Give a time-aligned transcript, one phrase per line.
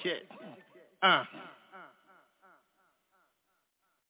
[0.00, 0.28] Connecticut.
[1.02, 1.24] Uh.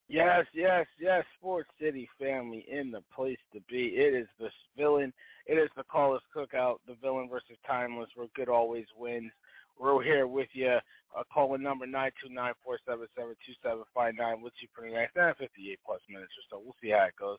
[0.09, 1.23] Yes, yes, yes.
[1.39, 3.87] Sports City family in the place to be.
[3.95, 5.11] It is the villain.
[5.47, 9.31] It is the Call Us Cookout, the villain versus Tymeless, where good always wins.
[9.79, 10.77] We're here with you.
[11.17, 14.41] Uh, calling number nine two nine four seven seven two seven five nine.
[14.43, 16.61] Let's see for the next uh, fifty eight plus minutes or so.
[16.63, 17.37] We'll see how it goes.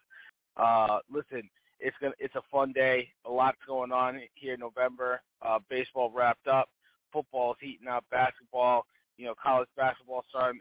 [0.56, 1.48] Uh, listen,
[1.78, 3.08] it's gonna it's a fun day.
[3.24, 5.22] A lot's going on here in November.
[5.42, 6.68] Uh, baseball wrapped up.
[7.14, 8.04] Football's heating up.
[8.10, 8.84] Basketball,
[9.16, 10.60] you know, college basketball starting.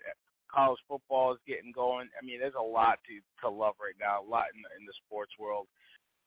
[0.53, 2.07] College football is getting going.
[2.13, 4.21] I mean, there's a lot to to love right now.
[4.21, 5.65] A lot in the, in the sports world.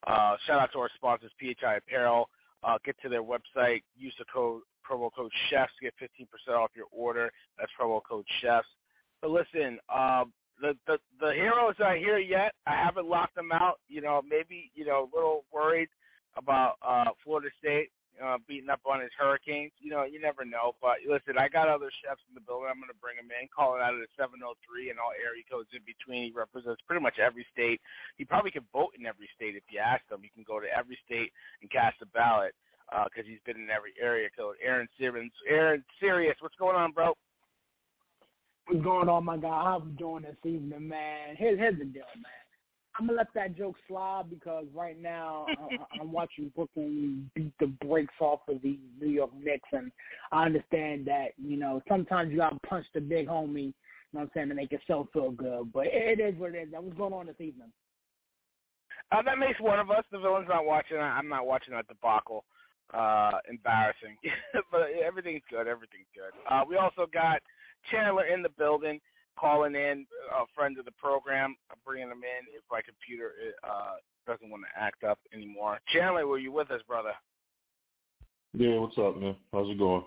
[0.04, 2.28] Uh, shout out to our sponsors, PHI Apparel.
[2.64, 3.82] Uh, get to their website.
[3.96, 7.30] Use the code promo code chefs to get 15% off your order.
[7.58, 8.66] That's promo code chefs.
[9.20, 10.24] So listen, uh,
[10.60, 12.52] the, the the heroes aren't here yet.
[12.66, 13.80] I haven't locked them out.
[13.88, 15.88] You know, maybe you know a little worried
[16.36, 17.90] about uh, Florida State
[18.22, 19.72] uh, beating up on his Hurricanes.
[19.80, 20.74] You know, you never know.
[20.80, 22.68] But listen, I got other chefs in the building.
[22.68, 23.48] I'm going to bring him in.
[23.52, 24.48] Calling out of the 703
[24.90, 26.30] and all area codes in between.
[26.30, 27.80] He represents pretty much every state.
[28.16, 30.24] He probably could vote in every state if you ask him.
[30.24, 32.56] He can go to every state and cast a ballot
[32.88, 34.56] because uh, he's been in every area code.
[34.62, 35.34] Aaron Simmons.
[35.48, 36.36] Aaron, serious.
[36.40, 37.14] What's going on, bro?
[38.66, 39.48] What's going on, my guy?
[39.48, 41.36] How you doing this evening, man?
[41.36, 42.45] Here's, here's the deal, man.
[42.98, 47.66] I'm gonna let that joke slide because right now I, I'm watching Brooklyn beat the
[47.66, 49.92] brakes off of the New York Knicks, and
[50.32, 53.74] I understand that you know sometimes you gotta punch the big homie.
[54.12, 56.68] You know what I'm saying to make yourself feel good, but it is what it
[56.68, 56.68] is.
[56.72, 57.72] What's going on this evening?
[59.12, 60.04] Uh, that makes one of us.
[60.10, 60.96] The villain's not watching.
[60.96, 62.44] I'm not watching that debacle.
[62.94, 64.16] Uh, embarrassing,
[64.70, 65.66] but everything's good.
[65.66, 66.30] Everything's good.
[66.48, 67.42] Uh, we also got
[67.90, 69.00] Chandler in the building
[69.38, 73.32] calling in a friend of the program, I'm bringing them in if my computer
[73.62, 75.78] uh, doesn't want to act up anymore.
[75.92, 77.12] Chandler, were you with us, brother?
[78.54, 79.36] Yeah, what's up, man?
[79.52, 80.04] How's it going?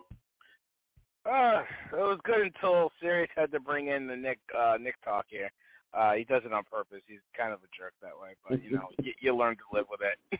[1.25, 1.61] Uh,
[1.93, 5.51] it was good until Serious had to bring in the Knick uh, Knick talk here.
[5.93, 7.01] Uh, he does it on purpose.
[7.07, 9.85] He's kind of a jerk that way, but you know, you, you learn to live
[9.89, 10.39] with it.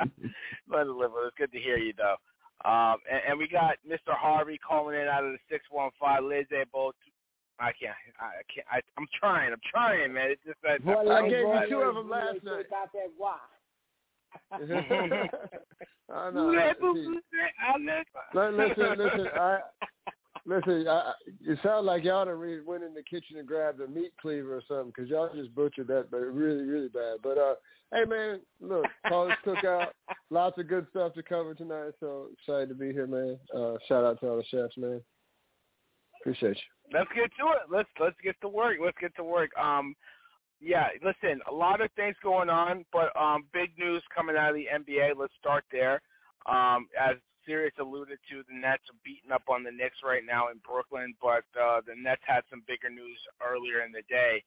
[0.70, 1.26] learn to live with it.
[1.28, 2.16] It's good to hear you though.
[2.64, 4.14] Um, and, and we got Mr.
[4.14, 6.22] Harvey calling in out of the six one five.
[6.22, 6.94] Liz both.
[7.58, 7.94] I can't.
[8.20, 8.66] I can't.
[8.70, 9.52] I, I'm trying.
[9.52, 10.30] I'm trying, man.
[10.30, 10.84] It's just that.
[10.84, 12.70] Well, I gave you two of them last night.
[12.70, 13.38] Got that why?
[16.12, 16.50] I know.
[18.56, 19.28] listen, listen.
[19.34, 19.60] I
[20.46, 20.86] listen.
[20.88, 21.12] I,
[21.42, 24.56] it sounds like y'all done re- went in the kitchen and grabbed a meat cleaver
[24.56, 27.16] or something because y'all just butchered that, but really, really bad.
[27.22, 27.54] But uh,
[27.92, 29.88] hey, man, look, college cookout.
[30.30, 31.92] Lots of good stuff to cover tonight.
[32.00, 33.38] So excited to be here, man.
[33.54, 35.00] Uh, shout out to all the chefs, man.
[36.20, 36.98] Appreciate you.
[36.98, 37.70] Let's get to it.
[37.70, 38.76] Let's let's get to work.
[38.82, 39.50] Let's get to work.
[39.56, 39.94] Um,
[40.60, 44.56] yeah, listen, a lot of things going on, but um, big news coming out of
[44.56, 45.12] the NBA.
[45.18, 46.02] Let's start there.
[46.46, 47.16] Um, as
[47.50, 51.18] Serious alluded to, the Nets are beating up on the Knicks right now in Brooklyn,
[51.18, 54.38] but uh, the Nets had some bigger news earlier in the day,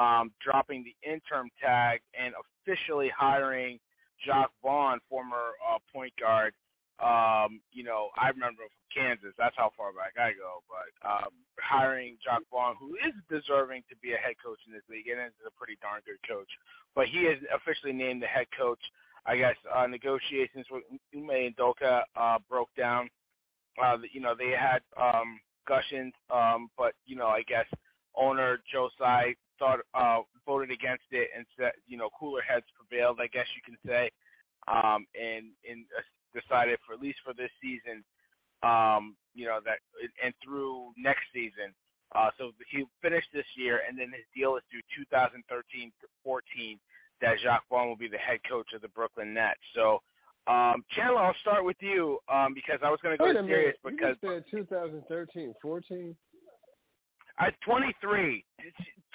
[0.00, 3.78] um, dropping the interim tag and officially hiring
[4.24, 6.56] Jacque Vaughn, former uh, point guard,
[6.98, 9.30] um, you know, I remember from Kansas.
[9.38, 10.66] That's how far back I go.
[10.66, 11.30] But um,
[11.62, 15.22] hiring Jacque Vaughn, who is deserving to be a head coach in this league, and
[15.22, 16.50] is a pretty darn good coach.
[16.98, 18.82] But he is officially named the head coach.
[19.28, 20.82] I guess uh, negotiations with
[21.14, 23.10] Ime Udoka uh, broke down.
[23.82, 27.66] Uh, you know, they had um, discussions, um, but you know, I guess
[28.16, 33.18] owner Joe Tsai thought uh, voted against it and said, you know, cooler heads prevailed.
[33.20, 34.10] I guess you can say,
[34.66, 36.02] um, and and uh,
[36.32, 38.02] decided for at least for this season,
[38.62, 39.78] um, you know that
[40.24, 41.74] and through next season.
[42.14, 44.80] Uh, so he finished this year, and then his deal is through
[45.12, 45.92] 2013-14.
[47.20, 49.58] That Jacque Vaughn will be the head coach of the Brooklyn Nets.
[49.74, 50.02] So
[50.46, 53.76] um, Chandler, I'll start with you um, because I was going to go Wait serious
[53.84, 54.16] minute.
[54.16, 56.16] because you said 2013, 14.
[57.38, 58.44] I'm 23.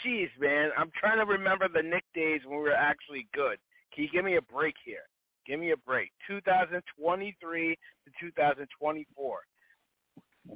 [0.05, 3.57] Jeez, man, I'm trying to remember the Knick days when we were actually good.
[3.93, 5.09] Can you give me a break here?
[5.45, 6.11] Give me a break.
[6.27, 9.39] 2023 to 2024.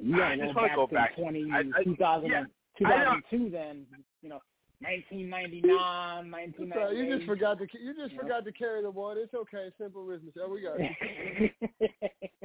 [0.01, 1.15] Yeah, I just wanna back go to back.
[1.15, 2.45] 20, I- I- 2000, yeah,
[2.85, 3.85] I 2002 then,
[4.21, 4.39] you know,
[4.79, 6.95] 1999, It's all right.
[6.95, 8.19] You just forgot to you just Yeah.
[8.21, 9.17] forgot to carry the one.
[9.17, 9.71] It's okay.
[9.77, 10.41] Simple arithmetic.
[10.43, 11.51] Oh, we got it.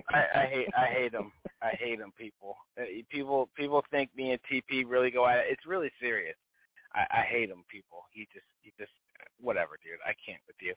[0.09, 1.33] I, I hate I hate them.
[1.63, 2.13] I hate them.
[2.19, 5.47] People, Uh, people, people think me and TP really go at it.
[5.51, 6.37] It's really serious.
[6.95, 7.65] I, I hate him.
[7.71, 8.05] People.
[8.13, 8.93] He just, he just,
[9.41, 10.01] whatever, dude.
[10.05, 10.75] I can't with you.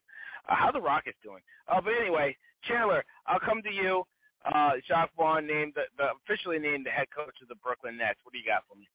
[0.47, 1.41] Uh, how the Rockets doing?
[1.67, 4.03] Uh, but anyway, Chandler, I'll come to you.
[4.45, 8.19] Uh, Jacque Vaughn named the, the officially named the head coach of the Brooklyn Nets.
[8.23, 8.87] What do you got for me?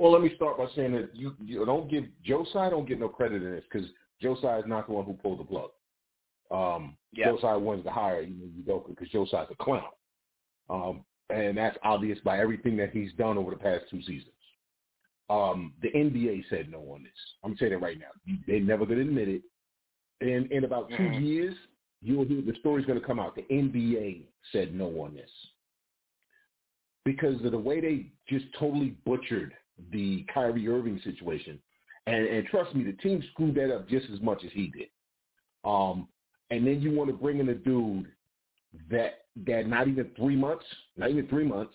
[0.00, 2.98] Well, let me start by saying that you, you don't give Joe Tsai don't get
[2.98, 3.86] no credit in this because
[4.22, 5.70] Joe Tsai is not the one who pulled the plug.
[6.50, 7.36] Um, Yeah.
[7.38, 9.90] Tsai wants to hire you know Udoka because Joe Tsai's a clown,
[10.70, 14.32] um, and that's obvious by everything that he's done over the past two seasons.
[15.28, 17.12] Um, the NBA said no on this.
[17.44, 18.34] I'm saying it right now.
[18.46, 19.42] They're never going to admit it.
[20.22, 21.20] In in about 2 Mhm.
[21.20, 21.54] years,
[22.00, 23.34] you'll hear the story's going to come out.
[23.36, 25.30] The NBA said no on this
[27.04, 29.54] because of the way they just totally butchered
[29.92, 31.58] the Kyrie Irving situation.
[32.06, 34.88] And, and trust me, the team screwed that up just as much as he did.
[35.64, 36.08] Um,
[36.50, 38.06] and then you want to bring in a dude
[38.90, 40.64] that that not even three months,
[40.96, 41.74] not even three months,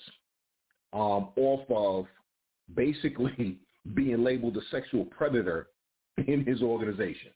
[0.94, 2.06] um, off of
[2.76, 3.60] basically
[3.94, 5.68] being labeled a sexual predator
[6.28, 7.32] in his organization,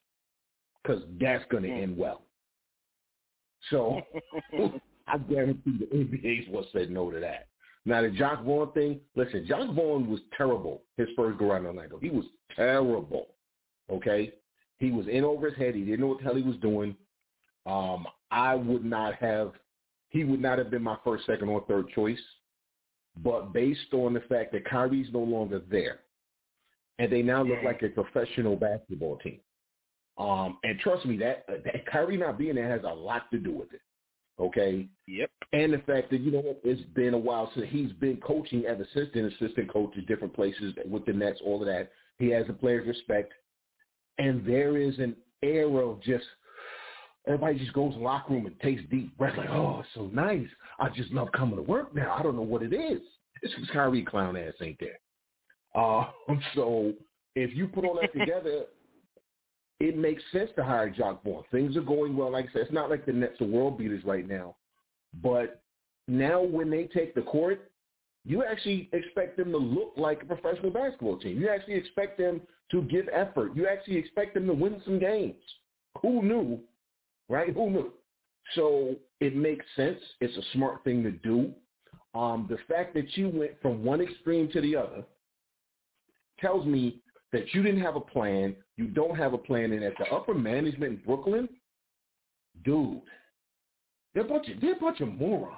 [0.81, 2.21] because that's going to end well.
[3.69, 4.01] So
[5.07, 7.48] I guarantee the NBA's what said no to that.
[7.85, 11.97] Now the Jacque Vaughn thing, listen, Jacque Vaughn was terrible his first go around Orlando.
[11.99, 13.29] He was terrible.
[13.91, 14.33] Okay?
[14.77, 15.75] He was in over his head.
[15.75, 16.95] He didn't know what the hell he was doing.
[17.65, 19.53] Um, I would not have
[20.09, 22.19] he would not have been my first, second, or third choice.
[23.23, 25.99] But based on the fact that Kyrie's no longer there
[26.99, 29.39] and they now look like a professional basketball team.
[30.17, 33.53] Um, and trust me, that, that Kyrie not being there has a lot to do
[33.53, 33.81] with it.
[34.39, 34.88] Okay?
[35.07, 35.30] Yep.
[35.51, 38.65] And the fact that, you know, what, it's been a while since he's been coaching
[38.65, 41.91] as assistant, assistant coach at different places with the Nets, all of that.
[42.18, 43.33] He has a player's respect.
[44.18, 46.25] And there is an air of just,
[47.25, 50.07] everybody just goes in the locker room and takes deep breaths like, oh, it's so
[50.13, 50.47] nice.
[50.80, 52.15] I just love coming to work now.
[52.18, 53.01] I don't know what it is.
[53.42, 55.00] It's because Kyrie clown ass ain't there.
[55.75, 56.06] Uh,
[56.56, 56.94] so
[57.35, 58.65] if you put all that together,
[59.79, 61.43] it makes sense to hire Jacque Vaughn.
[61.51, 62.31] Things are going well.
[62.31, 64.55] Like I said, it's not like the Nets are world beaters right now.
[65.21, 65.61] But
[66.07, 67.71] now when they take the court,
[68.25, 71.39] you actually expect them to look like a professional basketball team.
[71.39, 72.41] You actually expect them
[72.71, 73.55] to give effort.
[73.55, 75.41] You actually expect them to win some games.
[76.01, 76.59] Who knew,
[77.29, 77.53] right?
[77.53, 77.93] Who knew?
[78.55, 79.99] So it makes sense.
[80.19, 81.51] It's a smart thing to do.
[82.13, 85.03] Um, the fact that you went from one extreme to the other
[86.39, 87.01] tells me
[87.31, 88.56] that you didn't have a plan.
[88.78, 91.50] You don't have a plan, and at the upper management in Brooklyn,
[92.64, 93.02] dude,
[94.14, 95.56] they're a bunch of they're a bunch of morons.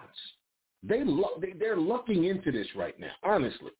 [0.83, 1.03] They,
[1.39, 3.11] they they're lucking into this right now.
[3.23, 3.71] Honestly,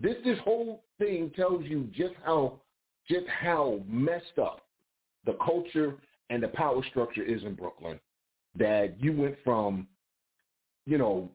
[0.00, 2.60] this this whole thing tells you just how
[3.08, 4.62] just how messed up
[5.24, 5.94] the culture
[6.30, 7.98] and the power structure is in Brooklyn.
[8.58, 9.86] That you went from,
[10.84, 11.30] you know,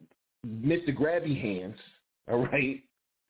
[0.46, 0.96] Mr.
[0.96, 1.76] Grabby Hands,
[2.30, 2.84] all right,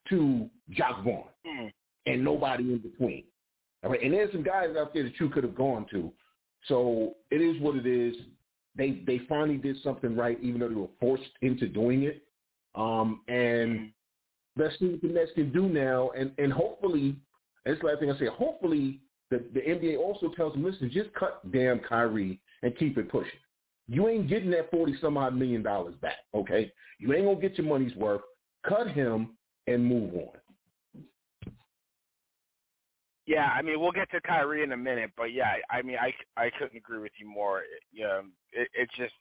[0.09, 1.71] to Jacque Vaughn Mm.
[2.07, 3.23] And nobody in between.
[3.83, 6.11] All right, and there's some guys out there that you could have gone to.
[6.67, 8.15] So it is what it is.
[8.75, 12.23] They they finally did something right, even though they were forced into doing it.
[12.75, 13.91] Um, and
[14.55, 17.15] let's see what the Nets can do now, and and hopefully,
[17.65, 18.27] is the last thing I say.
[18.27, 18.99] Hopefully,
[19.31, 23.31] the the NBA also tells them, listen, just cut damn Kyrie and keep it pushing.
[23.87, 26.71] You ain't getting that forty some odd million dollars back, okay?
[26.99, 28.21] You ain't gonna get your money's worth.
[28.67, 29.37] Cut him
[29.67, 30.29] and move on.
[33.27, 36.15] Yeah, I mean, we'll get to Kyrie in a minute, but yeah, I mean, I,
[36.39, 37.59] I couldn't agree with you more.
[37.59, 38.21] It, yeah,
[38.53, 39.13] it, it's just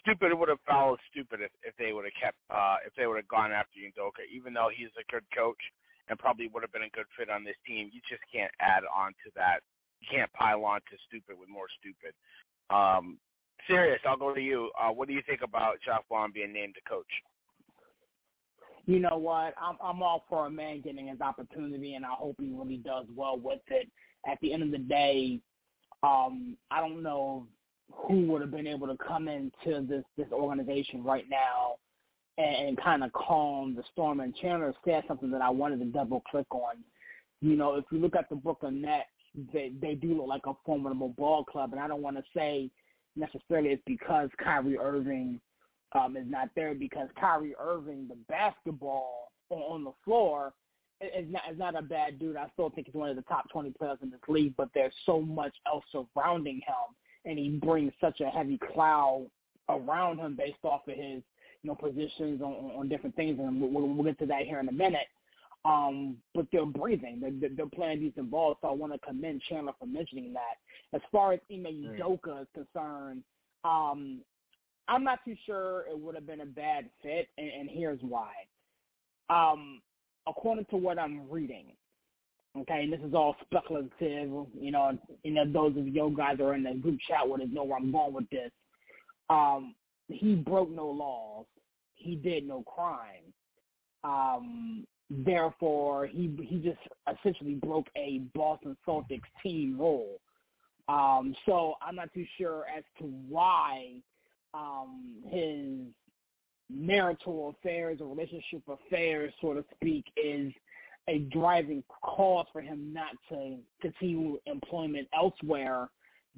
[0.00, 0.32] stupid.
[0.32, 3.28] Would have followed stupid if, if they would have kept, uh, if they would have
[3.28, 5.60] gone after Udoka, even though he's a good coach
[6.08, 7.90] and probably would have been a good fit on this team.
[7.92, 9.60] You just can't add on to that.
[10.00, 12.16] You can't pile on to stupid with more stupid.
[12.72, 13.18] Um,
[13.68, 14.70] serious, I'll go to you.
[14.80, 17.08] Uh, what do you think about Jacque Vaughn being named a coach?
[18.86, 19.54] You know what?
[19.60, 23.06] I'm I'm all for a man getting his opportunity, and I hope he really does
[23.14, 23.90] well with it.
[24.26, 25.40] At the end of the day,
[26.02, 27.46] um, I don't know
[27.92, 31.76] who would have been able to come into this this organization right now
[32.38, 34.20] and, and kind of calm the storm.
[34.20, 36.76] And Chandler said something that I wanted to double click on.
[37.40, 39.08] You know, if you look at the Brooklyn Nets,
[39.52, 42.70] they they do look like a formidable ball club, and I don't want to say
[43.16, 45.40] necessarily it's because Kyrie Irving
[45.94, 50.52] um, is not there because Kyrie Irving, the basketball on the floor,
[51.00, 52.36] is not is not a bad dude.
[52.36, 54.94] I still think he's one of the top twenty players in this league, but there's
[55.06, 59.26] so much else surrounding him, and he brings such a heavy cloud
[59.68, 61.22] around him based off of his
[61.62, 64.68] you know positions on, on different things, and we'll, we'll get to that here in
[64.68, 65.08] a minute.
[65.64, 67.20] Um, but they're breathing.
[67.22, 70.58] They're, they're playing decent ball, so I want to commend Chandler for mentioning that.
[70.92, 73.22] As far as Ime Udoka is concerned,
[73.64, 74.20] um,
[74.88, 78.32] I'm not too sure it would have been a bad fit, and, and here's why.
[79.30, 79.80] Um,
[80.26, 81.72] according to what I'm reading,
[82.56, 86.54] okay, and this is all speculative, you know, you know, those of you guys are
[86.54, 88.50] in the group chat us know where I'm going with this.
[89.30, 89.74] Um,
[90.08, 91.46] he broke no laws.
[91.94, 93.32] He did no crime.
[94.04, 96.78] Um, therefore, he he just
[97.10, 100.20] essentially broke a Boston Celtics team rule.
[100.88, 103.94] Um, so I'm not too sure as to why
[104.54, 105.88] um, his
[106.70, 110.52] marital affairs or relationship affairs, so to speak, is
[111.08, 115.88] a driving cause for him not to continue employment elsewhere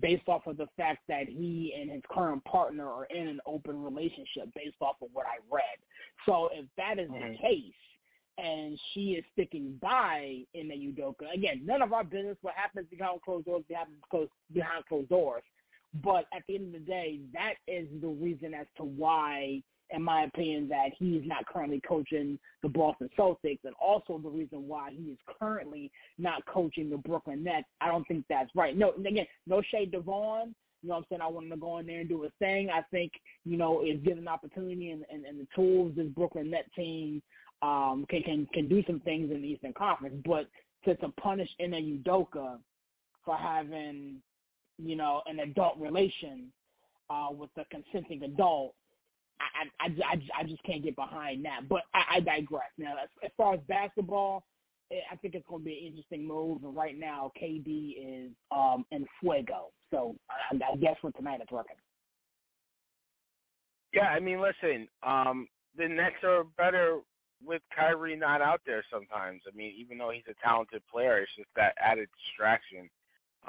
[0.01, 3.83] based off of the fact that he and his current partner are in an open
[3.83, 5.63] relationship based off of what I read.
[6.27, 7.33] So if that is mm-hmm.
[7.33, 7.73] the case
[8.39, 12.87] and she is sticking by in the Udoka, again, none of our business what happens
[12.91, 13.97] behind closed doors happens
[14.53, 15.43] behind closed doors.
[16.03, 20.03] But at the end of the day, that is the reason as to why, in
[20.03, 24.91] my opinion, that he's not currently coaching the Boston Celtics, and also the reason why
[24.91, 27.69] he is currently not coaching the Brooklyn Nets.
[27.81, 28.77] I don't think that's right.
[28.77, 30.55] No, again, no shade to Vaughn.
[30.83, 31.23] You know what I'm saying?
[31.23, 32.69] I want him to go in there and do his thing.
[32.71, 33.13] I think,
[33.45, 37.23] you know, if given an opportunity and, and, and the tools this Brooklyn Net team
[37.63, 40.17] um, can, can can do some things in the Eastern Conference.
[40.25, 40.49] But
[40.85, 42.59] to, to punish Ime Udoka
[43.25, 44.17] for having
[44.79, 46.53] you know, an adult relation
[47.11, 48.75] uh, with a consenting adult,
[49.41, 51.69] I, I, I, I just can't get behind that.
[51.69, 52.71] But I, I digress.
[52.79, 54.45] Now, as, as far as basketball,
[54.91, 56.65] eh, I think it's going to be an interesting move.
[56.65, 59.69] And right now, KD is um, in fuego.
[59.91, 61.77] So I, I guess for tonight it's working.
[63.93, 67.01] Yeah, I mean, listen, um, the Nets are better
[67.45, 69.43] with Kyrie not out there sometimes.
[69.47, 72.91] I mean, even though he's a talented player, it's just that added distraction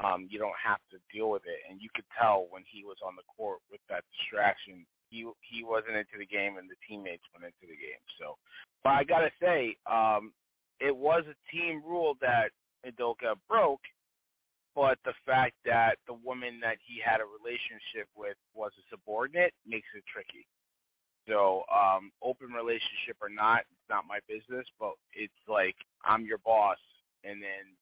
[0.04, 1.66] um, you don't have to deal with it.
[1.70, 5.64] And you could tell when he was on the court with that distraction, he he
[5.64, 8.04] wasn't into the game, and the teammates went into the game.
[8.20, 8.38] So,
[8.84, 10.34] but I gotta say, um,
[10.80, 12.52] it was a team rule that
[12.86, 13.82] Udoka broke.
[14.76, 19.52] But the fact that the woman that he had a relationship with was a subordinate
[19.66, 20.46] makes it tricky.
[21.28, 24.68] So, um, open relationship or not, it's not my business.
[24.80, 25.76] But it's like
[26.06, 26.78] I'm your boss,
[27.24, 27.74] and then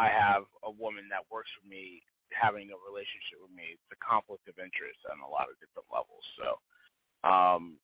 [0.00, 2.00] I have a woman that works for me
[2.32, 3.76] having a relationship with me.
[3.76, 6.24] It's a conflict of interest on a lot of different levels.
[6.40, 6.48] So,
[7.20, 7.76] um,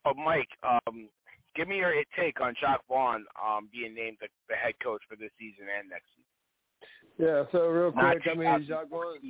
[0.00, 1.12] but Mike, um,
[1.52, 5.20] give me your take on Jacque Vaughn um, being named the, the head coach for
[5.20, 6.32] this season and next season.
[7.20, 7.44] Yeah.
[7.52, 9.20] So real quick, I mean, Jacque Vaughn,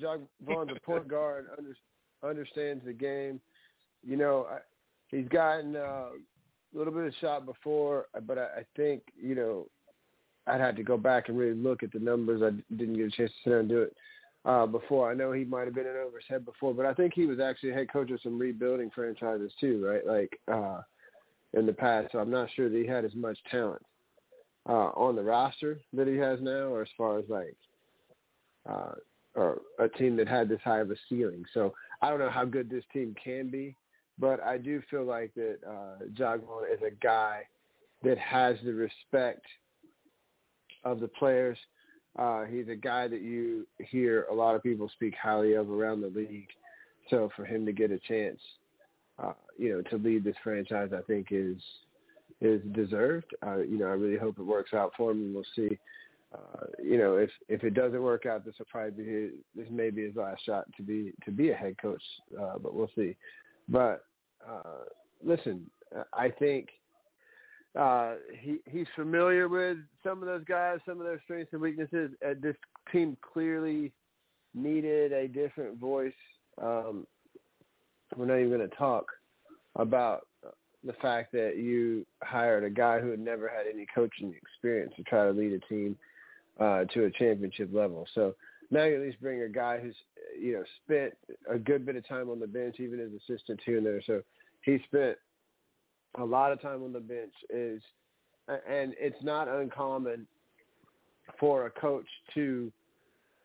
[0.00, 1.78] Jacque Vaughn, the point guard, under,
[2.26, 3.38] understands the game.
[4.02, 4.58] You know, I,
[5.14, 9.68] he's gotten uh, a little bit of shot before, but I, I think you know
[10.46, 12.42] I'd have to go back and really look at the numbers.
[12.42, 13.96] I didn't get a chance to sit down and do it
[14.44, 15.10] uh, before.
[15.10, 17.26] I know he might have been in over his head before, but I think he
[17.26, 20.06] was actually head coach of some rebuilding franchises too, right?
[20.06, 20.82] Like uh,
[21.52, 22.12] in the past.
[22.12, 23.82] So I'm not sure that he had as much talent
[24.68, 27.56] uh, on the roster that he has now, or as far as like
[28.68, 28.92] uh,
[29.34, 31.44] or a team that had this high of a ceiling.
[31.52, 33.74] So I don't know how good this team can be,
[34.18, 36.40] but I do feel like that uh, Jacque
[36.72, 37.42] is a guy
[38.04, 39.44] that has the respect–
[40.86, 41.58] of the players.
[42.18, 46.00] Uh, he's a guy that you hear a lot of people speak highly of around
[46.00, 46.48] the league.
[47.10, 48.40] So for him to get a chance,
[49.22, 51.58] uh, you know, to lead this franchise, I think is
[52.40, 53.34] is deserved.
[53.46, 55.78] Uh, you know, I really hope it works out for him, we'll see.
[56.34, 59.66] Uh, you know, if if it doesn't work out, this will probably be his, this
[59.70, 62.02] may be his last shot to be to be a head coach,
[62.40, 63.16] uh, but we'll see.
[63.68, 64.04] But
[64.46, 64.84] uh,
[65.24, 65.70] listen,
[66.12, 66.68] I think
[67.78, 72.10] uh, he he's familiar with some of those guys, some of their strengths and weaknesses.
[72.26, 72.56] Uh, this
[72.92, 73.92] team clearly
[74.54, 76.12] needed a different voice.
[76.62, 77.06] Um,
[78.16, 79.06] we're not even going to talk
[79.74, 80.26] about
[80.84, 85.02] the fact that you hired a guy who had never had any coaching experience to
[85.02, 85.96] try to lead a team
[86.60, 88.06] uh, to a championship level.
[88.14, 88.34] So
[88.70, 89.96] now you at least bring a guy who's
[90.40, 91.12] you know spent
[91.50, 94.02] a good bit of time on the bench, even as assistant here and there.
[94.06, 94.22] So
[94.62, 95.18] he spent
[96.18, 97.32] a lot of time on the bench.
[97.50, 97.82] Is
[98.48, 100.26] and it's not uncommon
[101.38, 102.72] for a coach to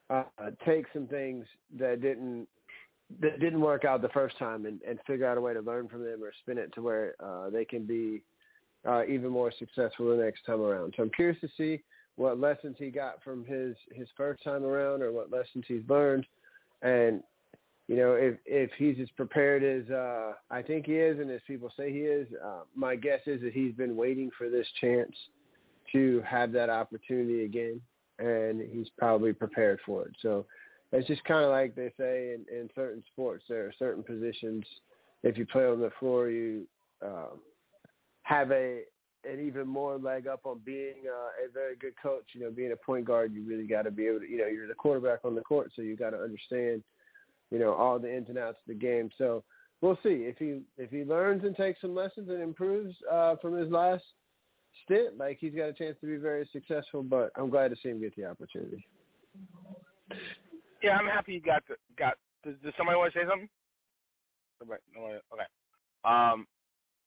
[0.09, 0.23] uh,
[0.65, 1.45] take some things
[1.79, 2.47] that didn't
[3.19, 5.87] that didn't work out the first time and, and figure out a way to learn
[5.89, 8.21] from them or spin it to where uh, they can be
[8.87, 10.93] uh, even more successful the next time around.
[10.95, 11.81] So I'm curious to see
[12.15, 16.25] what lessons he got from his his first time around or what lessons he's learned,
[16.81, 17.23] and
[17.91, 21.41] you know if if he's as prepared as uh, I think he is and as
[21.45, 22.25] people say he is.
[22.41, 25.11] Uh, my guess is that he's been waiting for this chance
[25.91, 27.81] to have that opportunity again,
[28.17, 30.15] and he's probably prepared for it.
[30.21, 30.45] So
[30.93, 34.63] it's just kind of like they say in, in certain sports, there are certain positions.
[35.23, 36.65] If you play on the floor, you
[37.05, 37.41] um,
[38.23, 38.83] have a
[39.29, 42.23] an even more leg up on being uh, a very good coach.
[42.31, 44.29] You know, being a point guard, you really got to be able to.
[44.29, 46.83] You know, you're the quarterback on the court, so you got to understand.
[47.51, 49.09] You know, all the ins and outs of the game.
[49.17, 49.43] So
[49.81, 53.57] we'll see if he if he learns and takes some lessons and improves uh, from
[53.57, 54.03] his last
[54.85, 55.17] stint.
[55.17, 57.03] Like he's got a chance to be very successful.
[57.03, 58.85] But I'm glad to see him get the opportunity.
[60.83, 62.15] Yeah, I'm happy you got the, got.
[62.43, 63.49] Does, does somebody want to say something?
[64.61, 65.47] Okay.
[66.05, 66.47] Um,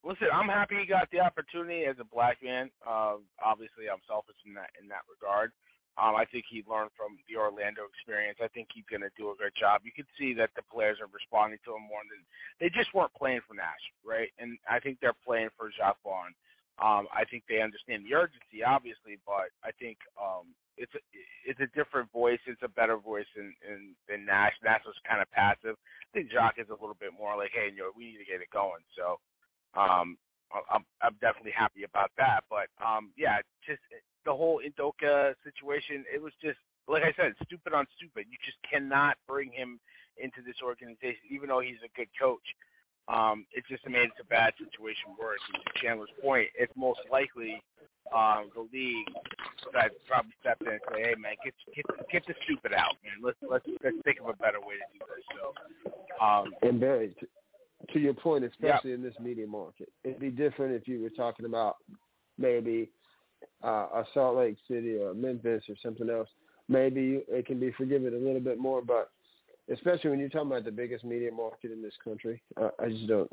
[0.05, 2.71] listen, I'm happy he got the opportunity as a black man.
[2.87, 5.53] Uh, obviously, I'm selfish in that in that regard.
[5.95, 8.39] Um, I think he learned from the Orlando experience.
[8.43, 9.87] I think he's going to do a good job.
[9.87, 12.27] You could see that the players are responding to him more than
[12.59, 14.35] they just weren't playing for Nash, right?
[14.43, 16.35] And I think they're playing for Jacque Vaughn.
[16.83, 21.03] Um, I think they understand the urgency, obviously, but I think um, it's a,
[21.47, 22.43] it's a different voice.
[22.51, 24.59] It's a better voice than than, than Nash.
[24.67, 25.79] Nash was kind of passive.
[25.79, 28.27] I think Jacque is a little bit more like, hey, you know, we need to
[28.27, 28.83] get it going.
[28.99, 29.23] So
[29.79, 30.19] um,
[30.51, 32.43] I'm, I'm definitely happy about that.
[32.51, 33.83] But um, yeah, just
[34.25, 36.05] the whole Udoka situation.
[36.13, 36.59] It was just
[36.89, 38.27] like I said, stupid on stupid.
[38.31, 39.81] You just cannot bring him
[40.19, 42.45] into this organization, even though he's a good coach.
[43.09, 45.41] Um, it just made it a bad situation worse.
[45.53, 47.61] And to Chandler's point, it's most likely
[48.15, 49.09] um, the league
[49.73, 53.21] that probably stepped in and say, "Hey, man, get get get the stupid out, man.
[53.23, 57.15] Let's let's let's think of a better way to do this." So, um, and Barry,
[57.21, 58.99] to, to your point, especially yep.
[58.99, 61.77] in this media market, it'd be different if you were talking about
[62.39, 62.91] maybe
[63.63, 66.29] uh, a Salt Lake City or Memphis or something else.
[66.69, 69.11] Maybe it can be forgiven a little bit more, but
[69.73, 72.43] especially when you're talking about the biggest media market in this country.
[72.61, 73.31] Uh, I just don't.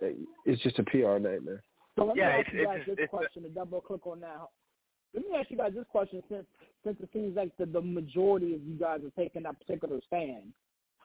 [0.00, 1.62] It's just a PR nightmare.
[1.96, 4.20] So let me yeah, ask it's, you guys it's, this question to double click on
[4.20, 4.48] now.
[5.14, 6.46] Let me ask you guys this question since
[6.84, 10.52] since it seems like the, the majority of you guys are taking that particular stand.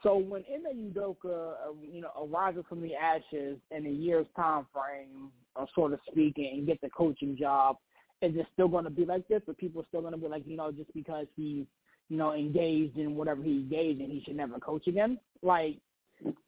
[0.02, 4.66] So when Ime Udoka, uh, you know, arises from the ashes in a year's time
[4.74, 7.78] frame, or sort of speaking, and get the coaching job,
[8.22, 9.42] is it still going to be like this?
[9.46, 11.66] But people are still going to be like, you know, just because he's
[12.10, 15.20] you know, engaged in whatever he engaged in, he should never coach again.
[15.42, 15.78] Like,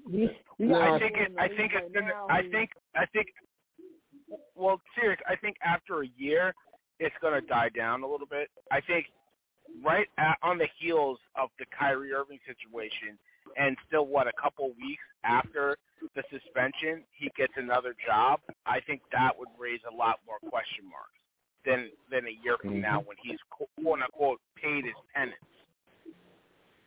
[0.05, 1.31] we, we no, I think it.
[1.39, 2.11] I think right it's gonna.
[2.29, 2.71] I think.
[2.95, 3.27] I think.
[4.55, 5.19] Well, serious.
[5.29, 6.53] I think after a year,
[6.99, 8.49] it's gonna die down a little bit.
[8.71, 9.05] I think
[9.85, 13.17] right at, on the heels of the Kyrie Irving situation,
[13.55, 15.77] and still what a couple weeks after
[16.15, 18.39] the suspension, he gets another job.
[18.65, 21.20] I think that would raise a lot more question marks
[21.65, 25.35] than than a year from now when he's quote unquote paid his penance.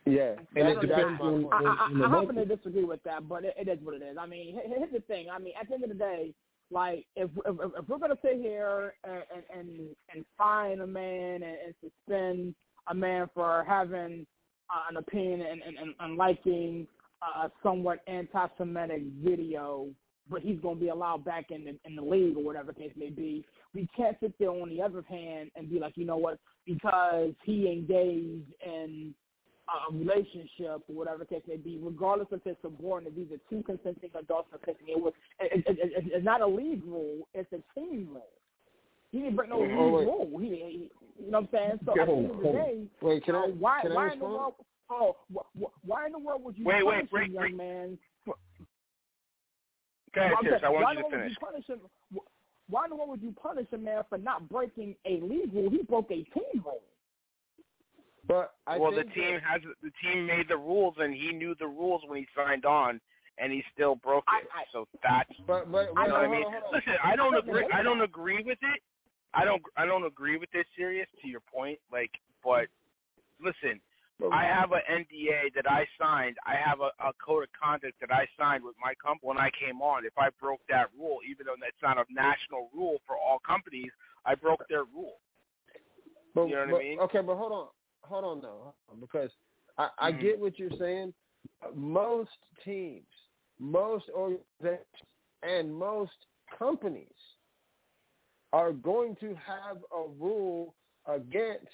[0.06, 1.54] Yeah, And it depends on, point.
[1.54, 3.94] I, I, on, on I happen to disagree with that, but it, it is what
[3.94, 4.18] it is.
[4.20, 5.28] I mean, he- here's the thing.
[5.32, 6.34] I mean, at the end of the day,
[6.70, 11.42] like if if, if we're gonna sit here and and and, and fine a man
[11.42, 12.54] and, and suspend
[12.88, 14.26] a man for having
[14.74, 16.87] uh, an opinion and and, and, and liking
[17.22, 19.88] a somewhat anti-Semitic video,
[20.28, 22.92] but he's gonna be allowed back in the in the league or whatever the case
[22.96, 23.42] may be.
[23.74, 27.32] We can't sit there on the other hand and be like, you know what, because
[27.44, 29.14] he engaged in
[29.68, 33.16] a relationship or whatever the case may be, regardless if it's subordinate.
[33.16, 34.88] These are two consenting adults consenting.
[34.88, 38.28] It was it, it, it, it's not a league rule; it's a team rule.
[39.10, 40.38] He didn't break no league rule.
[40.40, 40.90] He, he,
[41.24, 41.78] you know what I'm saying?
[41.84, 43.44] So at the end of the day, Wait, can I?
[43.44, 44.54] uh, why can I why in the world?
[44.90, 47.42] Oh, wh- wh- why in the world would you Wait, punish wait, break, a young
[47.42, 47.56] break.
[47.56, 47.98] man?
[48.26, 48.34] For,
[50.14, 51.24] Go ahead, I'm I why want in you the to world finish.
[51.24, 51.80] Would you punish him?
[52.68, 55.53] Wh- Why in the world would you punish a man for not breaking a league
[55.53, 55.70] rule?
[55.70, 56.83] He broke a team rule.
[58.27, 61.55] But I well, the team that- has the team made the rules, and he knew
[61.57, 63.00] the rules when he signed on,
[63.38, 64.48] and he still broke it.
[64.53, 66.44] I- I- so that's But but you wait, know what I hold mean.
[66.46, 66.72] on, hold on.
[66.72, 67.68] Listen, I don't agree.
[67.72, 68.83] I don't agree with it.
[69.35, 69.62] I don't.
[69.77, 70.66] I don't agree with this.
[70.74, 72.68] Serious to your point, like, but
[73.40, 73.81] listen,
[74.33, 76.37] I have an NDA that I signed.
[76.46, 79.50] I have a, a code of conduct that I signed with my company when I
[79.59, 80.07] came on.
[80.07, 83.90] If I broke that rule, even though that's not a national rule for all companies,
[84.24, 85.14] I broke their rule.
[86.35, 86.98] But, You know what I mean?
[87.00, 87.68] Okay, but hold on,
[88.03, 89.31] hold on though, because
[89.79, 90.20] I, I Mhm.
[90.20, 91.12] get what you're saying.
[91.74, 93.07] Most teams,
[93.59, 94.87] most organizations,
[95.42, 96.27] and most
[96.59, 97.37] companies
[98.53, 100.74] are going to have a rule
[101.07, 101.68] against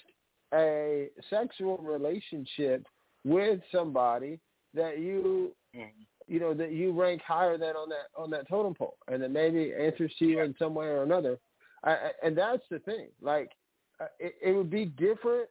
[0.54, 2.86] a sexual relationship
[3.24, 4.40] with somebody
[4.74, 5.90] that you Mhm.
[6.26, 9.30] you know that you rank higher than on that on that totem pole, and that
[9.30, 11.38] maybe answers to you in some way or another.
[11.84, 13.08] I, and that's the thing.
[13.20, 13.52] Like,
[14.00, 15.48] uh, it, it would be different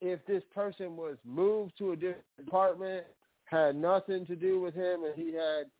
[0.00, 3.06] if this person was moved to a different department,
[3.46, 5.70] had nothing to do with him, and he had,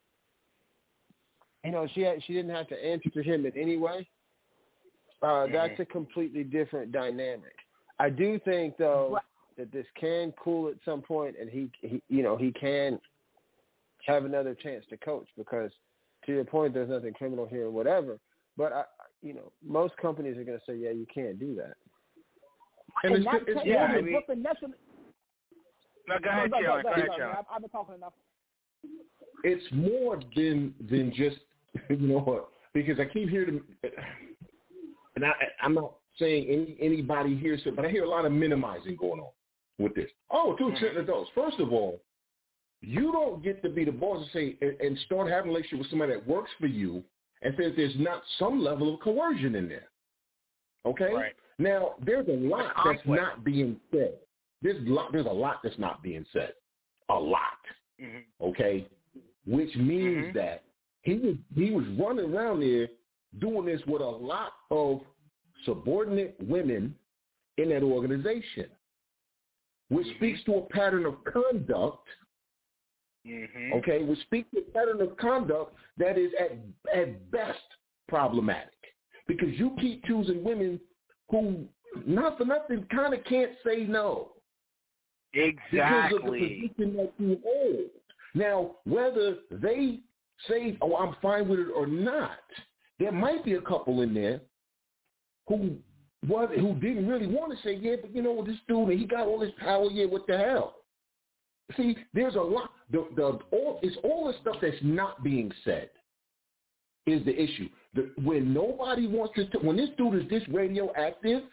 [1.65, 4.09] you know, she had she didn't have to answer to him in any way.
[5.23, 7.55] Uh, That's a completely different dynamic.
[7.99, 9.23] I do think though Right.
[9.57, 13.01] that this can cool at some point, and he, he you know, he can
[14.07, 15.71] have another chance to coach because,
[16.27, 18.19] to your point, there's nothing criminal here or whatever.
[18.57, 18.85] But I,
[19.23, 21.75] you know, most companies are going to say, yeah, you can't do that.
[23.03, 24.61] And in it's, that it's yeah, the I mean- Brooklyn Nets.
[26.09, 26.83] No, go ahead, no, no, Jalen.
[26.83, 28.13] go Go ahead, ahead, I've, I've been talking enough.
[29.43, 31.39] it's more than than just
[31.91, 33.61] you know what because I keep hearing
[35.17, 38.33] and I I'm not saying any anybody here so but I hear a lot of
[38.33, 39.31] minimizing going on
[39.79, 40.11] with this.
[40.31, 41.31] Oh, two certain adults.
[41.35, 42.01] First of all,
[42.81, 45.81] you don't get to be the boss and say and, and start having a relationship
[45.81, 47.03] with somebody that works for you
[47.43, 49.89] and says there's not some level of coercion in there.
[50.87, 51.13] Okay?
[51.13, 51.33] Right.
[51.59, 54.15] Now there's a lot that's not being said.
[54.63, 56.53] There's lot there's a lot that's not being said.
[57.09, 57.59] A lot
[58.01, 58.25] Mhm.
[58.41, 58.87] okay?
[59.47, 60.35] Which means Mhm.
[60.35, 60.65] that
[61.03, 62.89] he was he was running around there
[63.39, 65.03] doing this with a lot of
[65.65, 66.95] subordinate women
[67.59, 68.71] in that organization,
[69.89, 70.17] which Mhm.
[70.17, 72.09] speaks to a pattern of conduct,
[73.25, 73.73] Mhm.
[73.75, 76.53] okay, which speaks to a pattern of conduct that is at
[76.93, 77.65] at best
[78.09, 78.95] problematic.
[79.27, 80.81] Because you keep choosing women
[81.31, 81.69] who,
[82.07, 84.33] not for nothing, kind of can't say no
[85.35, 85.71] Exactly.
[85.73, 86.39] because of the
[86.69, 87.91] position that you hold.
[88.35, 90.01] Now, whether they
[90.47, 92.39] say, "Oh, I'm fine with it" or not,
[92.99, 94.41] there might be a couple in there
[95.49, 95.77] who
[96.27, 99.27] was who didn't really want to say, "Yeah, but you know this dude, he got
[99.27, 99.87] all this power.
[99.91, 100.77] Yeah, what the hell?"
[101.77, 102.71] See, there's a lot.
[102.91, 105.91] The the all it's all the stuff that's not being said
[107.07, 107.69] is the issue.
[107.95, 111.45] The, when nobody wants to, when this dude is this radioactive,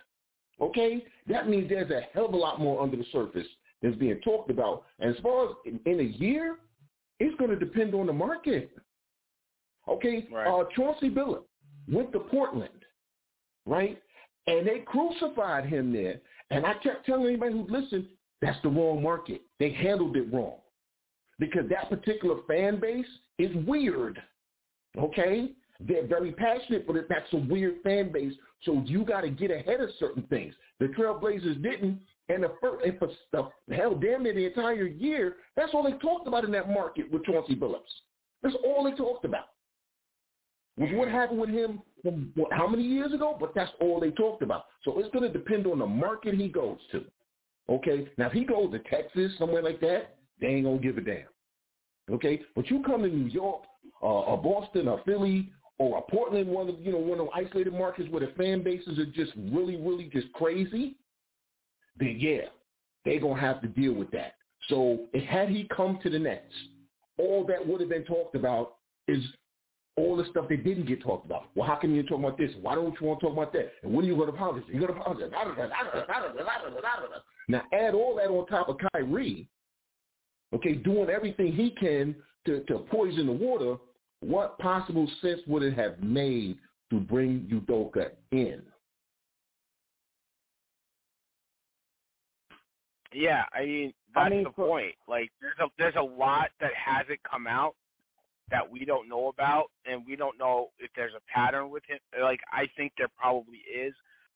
[0.60, 3.48] okay, that means there's a hell of a lot more under the surface
[3.82, 4.84] that's being talked about.
[5.00, 6.58] And as far as in, in a year,
[7.20, 8.72] it's going to depend on the market.
[9.88, 10.48] Okay, Right.
[10.48, 11.44] uh, Chauncey Billups
[11.92, 12.70] went to Portland,
[13.66, 14.02] right?
[14.48, 16.20] And they crucified him there.
[16.52, 18.08] And I kept telling anybody who listened,
[18.42, 19.42] that's the wrong market.
[19.60, 20.58] They handled it wrong.
[21.40, 23.06] Because that particular fan base
[23.40, 24.22] is weird.
[24.98, 25.52] Okay?
[25.80, 28.34] They're very passionate, but it that's a weird fan base.
[28.64, 30.54] So you got to get ahead of certain things.
[30.80, 32.00] The Trailblazers didn't.
[32.30, 35.98] And the first, and for the hell, damn near the entire year, that's all they
[35.98, 37.82] talked about in that market with Chauncey Billups.
[38.42, 39.48] That's all they talked about.
[40.78, 43.36] Was what happened with him from what, how many years ago?
[43.40, 44.66] But that's all they talked about.
[44.84, 47.06] So it's going to depend on the market he goes to.
[47.70, 48.08] Okay?
[48.18, 51.02] Now, if he goes to Texas, somewhere like that, they ain't going to give a
[51.02, 51.26] damn.
[52.12, 52.42] Okay?
[52.56, 53.64] But you come to New York,
[54.02, 57.74] uh, or Boston, or Philly, or Portland, one of you know one of the isolated
[57.74, 60.96] markets where the fan bases are just really, really just crazy,
[61.98, 62.42] then yeah,
[63.06, 64.34] they're gonna have to deal with that.
[64.70, 66.54] So had he come to the Nets,
[67.18, 68.76] all that would have been talked about
[69.08, 69.24] is
[69.96, 71.46] all the stuff that didn't get talked about.
[71.56, 72.52] Well, how come you talk about this?
[72.62, 73.72] Why don't you want to talk about that?
[73.84, 74.68] And when are you going to apologize?
[74.72, 75.32] You're going to apologize.
[77.48, 79.48] Now add all that on top of Kyrie,
[80.54, 83.76] okay, doing everything he can to, to poison the water.
[84.22, 86.58] What possible sense would it have made
[86.90, 88.62] to bring Udoka in?
[93.14, 94.96] Yeah, I mean that's I mean, the for- point.
[95.08, 97.76] Like there's a there's a lot that hasn't come out
[98.52, 102.00] that we don't know about, and we don't know if there's a pattern with him.
[102.22, 103.94] Like I think there probably is,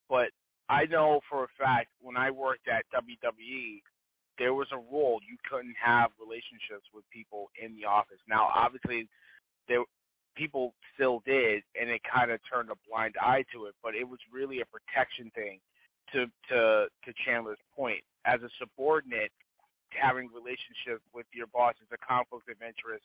[0.09, 0.29] but
[0.69, 3.81] I know for a fact when I worked at WWE,
[4.37, 8.19] there was a rule you couldn't have relationships with people in the office.
[8.27, 9.07] Now, obviously,
[9.67, 9.83] there
[10.35, 13.75] people still did, and it kind of turned a blind eye to it.
[13.81, 15.59] But it was really a protection thing.
[16.13, 19.31] To to to Chandler's point, as a subordinate,
[19.89, 23.03] having relationship with your boss is a conflict of interest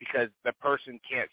[0.00, 1.28] because the person can't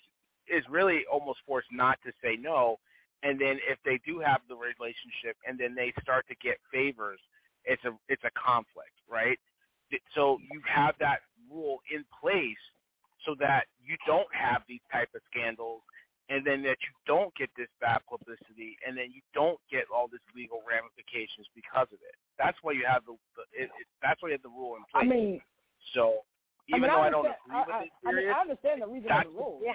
[0.45, 2.77] is really almost forced not to say no.
[3.23, 7.19] And then if they do have the relationship, and then they start to get favors,
[7.65, 9.39] it's a it's a conflict, right?
[10.13, 12.61] So you have that rule in place
[13.25, 15.81] so that you don't have these type of scandals
[16.29, 20.11] and then that you don't get this bad publicity, and then you don't get all
[20.11, 22.15] this legal ramifications because of it.
[22.35, 24.83] That's why you have the, the it, it, that's why you have the rule in
[24.91, 25.07] place.
[25.07, 25.39] I mean,
[25.95, 26.27] so
[26.69, 28.81] even I mean, though I, I, don't agree with I, it, I, mean, I understand
[28.81, 29.59] the reason of the rule.
[29.61, 29.71] The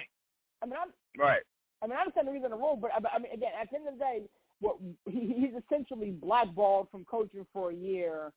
[0.61, 1.41] I mean, I'm, right.
[1.81, 3.75] I mean, I understand the reason of the rule, but I mean, again, at the
[3.77, 4.21] end of the day,
[4.59, 8.31] what he, he's essentially blackballed from coaching for a year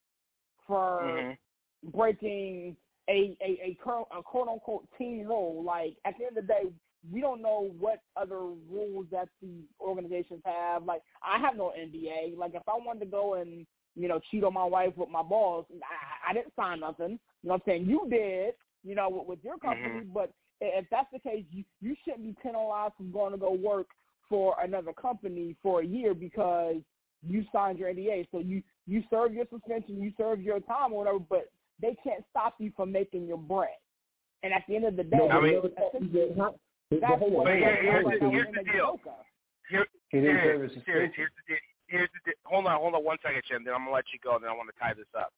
[0.66, 1.90] for mm-hmm.
[1.97, 2.77] breaking
[3.09, 3.79] a a, a,
[4.19, 5.62] a quote unquote team rule.
[5.64, 6.73] Like at the end of the day,
[7.12, 8.40] we don't know what other
[8.71, 10.85] rules that the organizations have.
[10.85, 12.37] Like I have no NDA.
[12.37, 15.22] Like if I wanted to go and you know cheat on my wife with my
[15.22, 17.18] boss, I, I didn't sign nothing.
[17.42, 17.87] You know what I'm saying?
[17.87, 18.54] You did.
[18.85, 20.12] You know with, with your company, mm-hmm.
[20.12, 20.30] but
[20.61, 23.88] if that's the case, you you shouldn't be penalized from going to go work
[24.28, 26.76] for another company for a year because
[27.22, 28.28] you signed your NDA.
[28.30, 32.24] So you you serve your suspension, you serve your time or whatever, but they can't
[32.30, 33.68] stop you from making your bread.
[34.42, 35.61] And at the end of the day, no, I mean,
[36.90, 38.30] that's hold what on, here, here's, the, on.
[38.30, 39.00] here's the deal.
[39.68, 41.12] Here, here, serve his here, suspension.
[41.16, 41.59] here's the deal.
[41.87, 42.33] Here's the.
[42.44, 43.62] Hold on, hold on one second, Jim.
[43.64, 44.38] Then I'm gonna let you go.
[44.40, 45.33] Then I want to tie this up.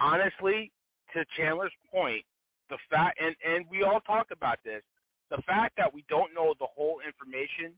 [0.00, 0.72] Honestly,
[1.12, 2.24] to Chandler's point,
[2.70, 4.82] the fact, and and we all talk about this,
[5.30, 7.72] the fact that we don't know the whole information,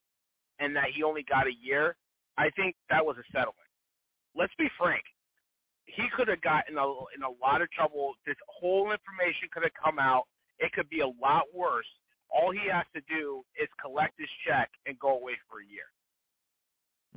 [0.61, 1.96] and that he only got a year,
[2.38, 3.68] I think that was a settlement.
[4.35, 5.02] Let's be frank.
[5.85, 8.14] He could have gotten a, in a lot of trouble.
[8.24, 10.24] This whole information could have come out.
[10.59, 11.88] It could be a lot worse.
[12.31, 15.90] All he has to do is collect his check and go away for a year.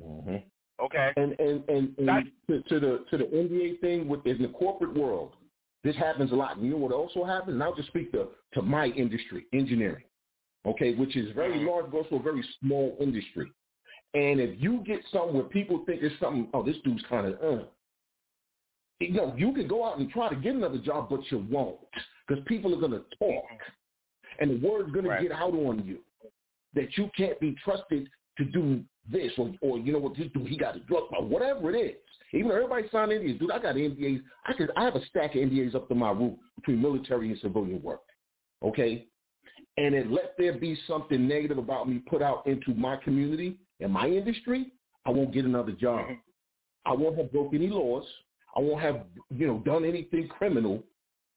[0.02, 0.36] Mm-hmm.
[0.84, 1.12] Okay.
[1.16, 4.94] And and and, and to, to the to the NBA thing with in the corporate
[4.94, 5.32] world,
[5.84, 6.60] this happens a lot.
[6.60, 7.54] You know what also happens?
[7.54, 10.04] And I'll just speak to to my industry, engineering,
[10.66, 11.66] okay, which is very Mhm.
[11.66, 13.50] large, but also a very small industry.
[14.14, 17.42] And if you get something where people think it's something, oh, this dude's kind of,
[17.42, 17.64] uh,
[19.00, 21.78] you know, you can go out and try to get another job, but you won't
[22.26, 23.44] because people are going to talk,
[24.40, 25.22] and the word's going Right.
[25.22, 26.02] to get out on you
[26.74, 30.46] that you can't be trusted to do this or, or you know what this dude
[30.46, 31.96] he got a drug or whatever it is.
[32.32, 34.22] Even though everybody signed NDAs, dude, I got NDAs.
[34.46, 37.38] I could I have a stack of NDAs up to my roof between military and
[37.40, 38.02] civilian work.
[38.62, 39.06] Okay?
[39.78, 43.92] And then let there be something negative about me put out into my community and
[43.92, 44.72] my industry,
[45.04, 46.06] I won't get another job.
[46.06, 46.20] Mhm.
[46.86, 48.06] I won't have broke any laws.
[48.56, 50.82] I won't have, you know, done anything criminal.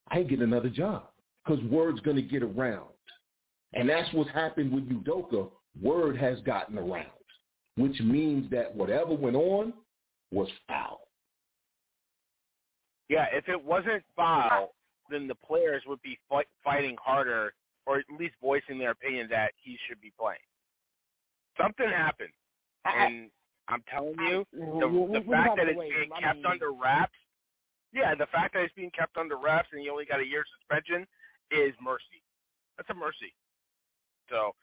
[0.07, 1.09] I ain't getting another job
[1.43, 2.89] because word's going to get around.
[3.73, 5.51] And that's what's happened with Udoka.
[5.81, 7.11] Word has gotten around,
[7.79, 9.73] which means that whatever went on
[10.31, 11.07] was foul.
[13.07, 14.73] Yeah, if it wasn't foul,
[15.09, 17.53] then the players would be fight, fighting harder,
[17.87, 20.37] or at least voicing their opinion that he should be playing.
[21.59, 22.33] Something happened,
[22.85, 23.29] and
[23.69, 27.17] I'm telling you, the, the fact that it's being kept under wraps,
[27.93, 30.43] yeah, the fact that it's being kept under wraps and you only got a year
[30.59, 31.07] suspension
[31.49, 32.21] is mercy.
[32.77, 33.33] That's a mercy.
[34.29, 34.53] So,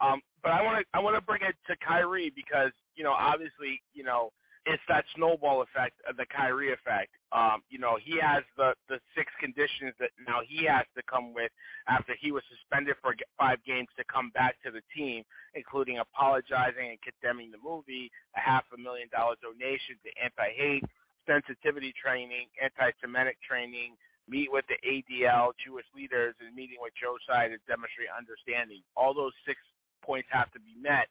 [0.00, 3.12] um, but I want to I want to bring it to Kyrie because you know
[3.12, 4.30] obviously you know
[4.66, 7.14] it's that snowball effect, uh, the Kyrie effect.
[7.32, 11.32] Um, you know he has the the six conditions that now he has to come
[11.34, 11.50] with
[11.88, 16.90] after he was suspended for five games to come back to the team, including apologizing
[16.90, 20.84] and condemning the movie, a half a million dollar donation to anti-hate
[21.26, 27.48] sensitivity training, anti-Semitic training, meet with the ADL, Jewish leaders, and meeting with Joe Tsai
[27.48, 28.82] to demonstrate understanding.
[28.96, 29.58] All those six
[30.02, 31.08] points have to be met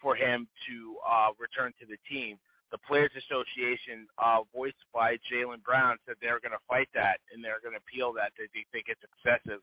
[0.00, 2.38] for him to uh, return to the team.
[2.72, 7.42] The Players Association, uh, voiced by Jaylen Brown, said they're going to fight that and
[7.42, 8.34] they're going to appeal that.
[8.36, 9.62] They think it's excessive.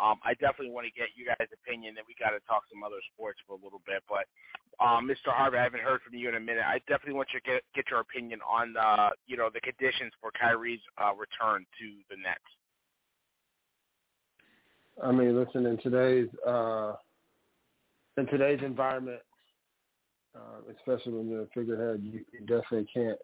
[0.00, 2.80] Um, I definitely want to get you guys' opinion, and we got to talk some
[2.80, 4.00] other sports for a little bit.
[4.08, 4.24] But
[4.80, 5.28] um, Mr.
[5.28, 6.64] Harvey, I haven't heard from you in a minute.
[6.64, 10.12] I definitely want you to get get your opinion on uh, you know the conditions
[10.20, 12.40] for Kyrie's uh, return to the Nets.
[15.02, 16.94] I mean, listen, in today's uh,
[18.16, 19.20] in today's environment,
[20.34, 23.18] uh, especially when you're a figurehead, you, you definitely can't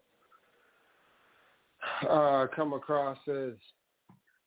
[2.09, 3.53] uh, come across as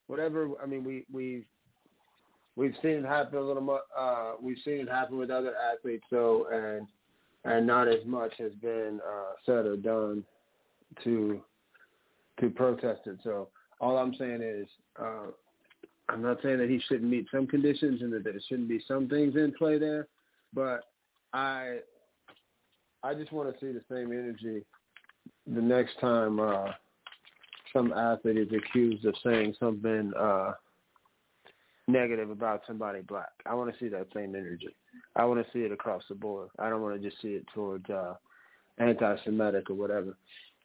[0.07, 0.49] whatever.
[0.61, 1.45] I mean, we we
[2.55, 3.79] we've seen it happen a little.
[3.97, 6.03] Uh, we've seen it happen with other athletes.
[6.09, 6.87] So and
[7.45, 10.23] and not as much has been uh, said or done
[11.03, 11.41] to
[12.39, 13.17] to protest it.
[13.23, 13.49] So
[13.79, 14.67] all I'm saying is.
[14.99, 15.31] Uh,
[16.09, 19.07] I'm not saying that he shouldn't meet some conditions and that there shouldn't be some
[19.07, 20.07] things in play there,
[20.53, 20.81] but
[21.33, 21.79] I
[23.03, 24.65] I just want to see the same energy
[25.47, 26.71] the next time uh,
[27.73, 30.53] some athlete is accused of saying something uh,
[31.87, 33.31] negative about somebody black.
[33.45, 34.75] I want to see that same energy.
[35.15, 36.49] I want to see it across the board.
[36.59, 38.15] I don't want to just see it towards uh,
[38.77, 40.17] anti-Semitic or whatever.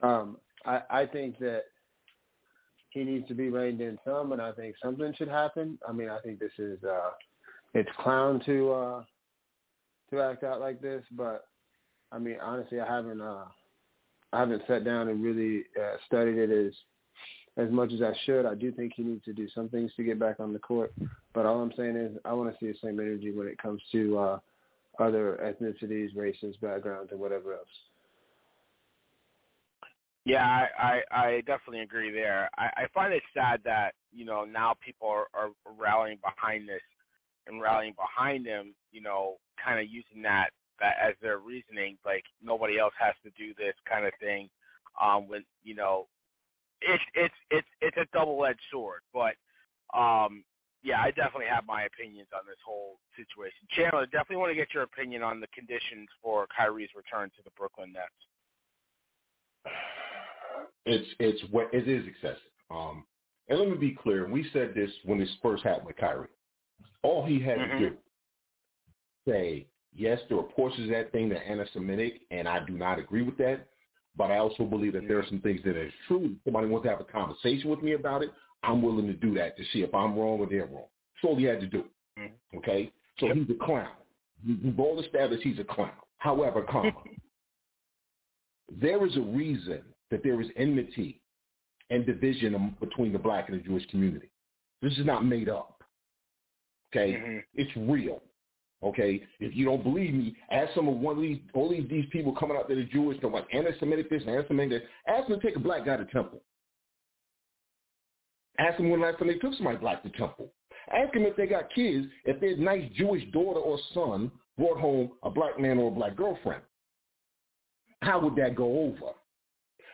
[0.03, 1.65] Um, I, I think that
[2.91, 5.79] he needs to be reined in some, and I think something should happen.
[5.89, 7.11] I mean, I think this is uh,
[7.75, 9.05] it's clown to uh,
[10.11, 11.47] to act out like this, but
[12.13, 13.45] I mean, honestly, I haven't uh,
[14.33, 16.73] I haven't sat down and really uh, studied it as
[17.57, 18.47] as much as I should.
[18.47, 20.93] I do think he needs to do some things to get back on the court,
[21.33, 23.83] but all I'm saying is I want to see the same energy when it comes
[23.93, 24.39] to uh,
[24.99, 27.67] other ethnicities, races, backgrounds, and whatever else.
[30.25, 32.51] Yeah, I, I, I definitely agree there.
[32.59, 36.83] I, I find it sad that you know now people are, are rallying behind this
[37.47, 42.25] and rallying behind them, You know, kind of using that that as their reasoning, like
[42.43, 44.49] nobody else has to do this kind of thing.
[45.01, 46.07] Um, when you know,
[46.81, 49.01] it's it's it's it's a double edged sword.
[49.13, 49.35] But
[49.97, 50.45] um,
[50.83, 53.67] yeah, I definitely have my opinions on this whole situation.
[53.71, 57.51] Chandler, definitely want to get your opinion on the conditions for Kyrie's return to the
[57.57, 58.13] Brooklyn Nets
[60.87, 62.39] it's it's what it is excessive.
[62.71, 63.05] Um,
[63.49, 64.29] and let me be clear.
[64.29, 66.29] We said this when this first happened with Kyrie.
[67.03, 67.79] All he had mm-hmm.
[67.79, 67.97] to do
[69.27, 72.99] say yes, there are portions of that thing that are anti-Semitic, and I do not
[72.99, 73.67] agree with that.
[74.17, 76.37] But I also believe that there are some things that are true.
[76.37, 78.31] If somebody wants to have a conversation with me about it,
[78.63, 80.87] I'm willing to do that to see if I'm wrong or they're wrong.
[81.15, 81.85] That's all he had to do.
[82.19, 82.59] Mm-hmm.
[82.59, 82.91] Okay?
[83.21, 83.37] So yep.
[83.37, 83.89] he's a clown.
[84.47, 85.91] We've all established he's a clown.
[86.19, 86.93] However, comma,
[88.81, 91.21] there is a reason that there is enmity
[91.91, 94.31] and division between the black and the Jewish community.
[94.81, 95.76] This is not made up.
[96.97, 97.39] Okay, mm-hmm.
[97.55, 98.23] it's real.
[98.83, 102.05] Okay, if you don't believe me, ask some of one of these all these these
[102.13, 105.13] people coming out that are Jewish, they're like anti-Semitic this and anti-Semitic that.
[105.13, 106.41] Ask them to take a black guy to temple.
[108.59, 110.53] Ask them when last time they took somebody black to temple.
[110.93, 115.13] Ask them if they got kids, if their nice Jewish daughter or son brought home
[115.23, 116.63] a black man or a black girlfriend.
[118.03, 119.13] How would that go over?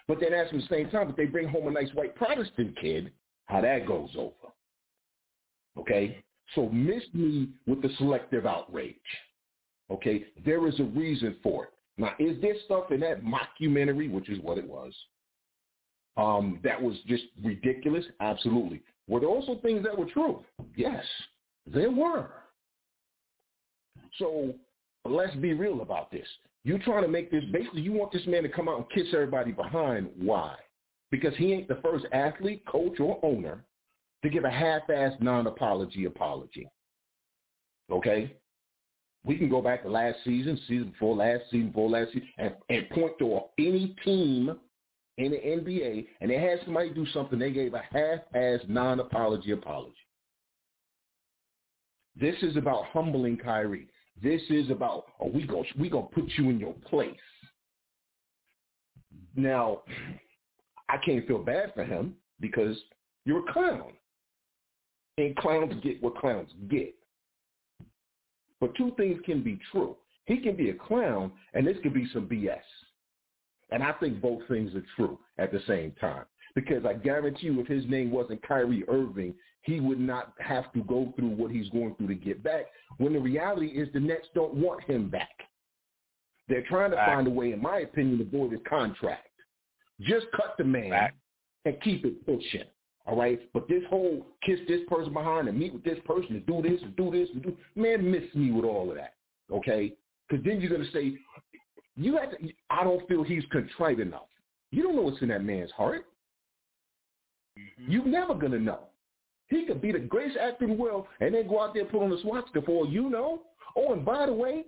[0.07, 2.15] But then ask them at the same time, if they bring home a nice white
[2.15, 3.13] Protestant kid,
[3.47, 4.33] how that goes over.
[5.79, 6.23] Okay?
[6.55, 8.97] So miss me with the selective outrage.
[9.91, 10.25] Okay?
[10.45, 11.71] There is a reason for it.
[11.99, 14.93] Now, is there stuff in that mockumentary, which is what it was,
[16.17, 18.05] um, that was just ridiculous?
[18.21, 18.83] Absolutely.
[19.09, 20.43] Were there also things that were true?
[20.77, 21.05] Yes,
[21.67, 22.31] there were.
[24.19, 24.55] So
[25.05, 26.27] let's be real about this.
[26.65, 29.13] You're trying to make this basically you want this man to come out and kiss
[29.13, 30.09] everybody behind.
[30.17, 30.55] Why?
[31.11, 33.65] Because he ain't the first athlete, coach, or owner
[34.23, 36.69] to give a half-assed non-apology apology.
[37.91, 38.37] Okay?
[39.25, 42.55] We can go back to last season, season before last season, before last season, and,
[42.69, 44.57] and point to any team
[45.19, 49.95] in the NBA, and they had somebody do something, they gave a half-assed non-apology apology.
[52.19, 53.89] This is about humbling Kyrie.
[54.23, 57.15] This is about, oh, we go, we gonna put you in your place.
[59.35, 59.83] Now,
[60.89, 62.77] I can't feel bad for him because
[63.25, 63.93] you're a clown,
[65.19, 66.95] and clowns get what clowns get.
[68.61, 69.97] But two things can be true.
[70.27, 72.61] He can be a clown, and this could be some BS.
[73.71, 76.25] And I think both things are true at the same time.
[76.55, 80.81] Because I guarantee you, if his name wasn't Kyrie Irving, he would not have to
[80.85, 82.67] go through what he's going through to get back.
[82.99, 85.31] When the reality is the Nets don't want him back.
[86.49, 87.09] They're trying to back.
[87.09, 89.29] find a way, in my opinion, to void his contract.
[90.01, 91.15] Just cut the man back.
[91.65, 92.65] and keep it pushing.
[93.05, 96.47] All right, but this whole kiss this person behind and meet with this person and
[96.47, 99.15] do this and do this and do man, miss me with all of that.
[99.53, 99.93] Okay,
[100.29, 101.15] because then you're gonna say
[101.97, 102.37] you have to.
[102.71, 104.29] I don't feel he's contrite enough.
[104.71, 106.07] You don't know what's in that man's heart.
[107.59, 107.91] Mm-hmm.
[107.91, 108.85] You're never gonna know.
[109.49, 111.91] He could be the greatest actor in the world and then go out there and
[111.91, 113.43] put on a swastika for you know.
[113.77, 114.65] Oh, and by the way,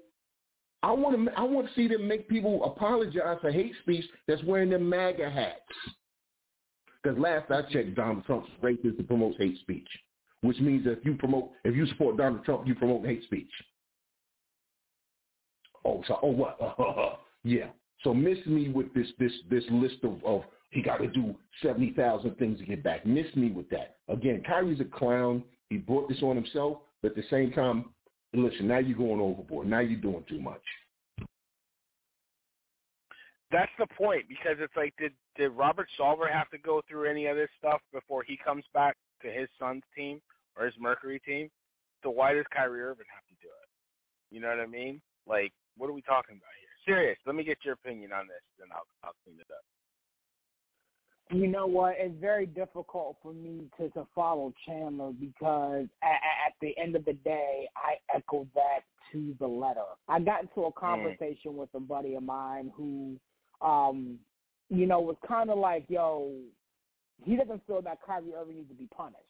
[0.83, 4.43] I want to I want to see them make people apologize for hate speech that's
[4.45, 5.61] wearing them MAGA hats.
[7.05, 9.87] Because last I checked, Donald Trump's racist to promote hate speech,
[10.41, 13.51] which means if you promote, if you support Donald Trump, you promote hate speech.
[15.85, 16.59] Oh, so oh what?
[17.45, 17.67] yeah.
[18.03, 22.35] So miss me with this this this list of, of he got to do 70,000
[22.37, 23.07] things to get back.
[23.07, 23.99] Miss me with that.
[24.09, 25.45] Again, Kyrie's a clown.
[25.71, 26.79] He brought this on himself.
[27.01, 27.91] But at the same time,
[28.33, 29.69] listen, now you're going overboard.
[29.69, 30.63] Now you're doing too much.
[33.55, 37.27] That's the point because it's like, did did Robert Sarver have to go through any
[37.27, 40.21] of this stuff before he comes back to his son's team
[40.57, 41.49] or his Mercury team?
[42.03, 44.35] So why does Kyrie Irving have to do it?
[44.35, 45.01] You know what I mean?
[45.29, 46.95] Like, what are we talking about here?
[46.97, 47.17] Serious.
[47.27, 49.63] Let me get your opinion on this, then I'll I'll clean it up.
[51.31, 51.95] You know what?
[51.97, 57.05] It's very difficult for me to, to follow Chandler because at, at the end of
[57.05, 58.81] the day, I echo that
[59.13, 59.87] to the letter.
[60.09, 61.55] I got into a conversation mm.
[61.55, 63.17] with a buddy of mine who
[63.61, 64.19] um
[64.71, 66.33] you know, was kind of like, yo,
[67.23, 69.21] he doesn't feel that Kyrie Irving needs to be punished.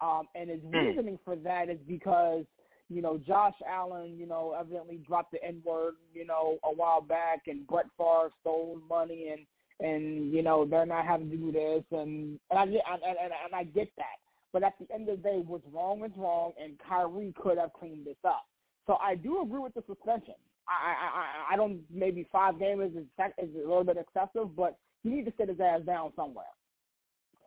[0.00, 0.76] Um, and his Hmm.
[0.76, 2.44] reasoning for that is because,
[2.88, 7.00] you know, Josh Allen, you know, evidently dropped the N word, you know, a while
[7.00, 9.46] back, and Brett Favre stole money, and
[9.80, 13.32] and you know they're not having to do this, and and I get- and, and,
[13.44, 14.18] and I get that.
[14.52, 17.72] But at the end of the day, what's wrong is wrong, and Kyrie could have
[17.72, 18.44] cleaned this up.
[18.86, 20.34] So I do agree with the suspension.
[20.68, 23.04] I I I, don't maybe five games is
[23.38, 26.44] is a little bit excessive, but he need to sit his ass down somewhere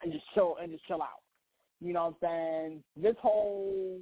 [0.04, 1.22] and just chill and just chill out.
[1.82, 2.84] You know what I'm saying?
[2.96, 4.00] This whole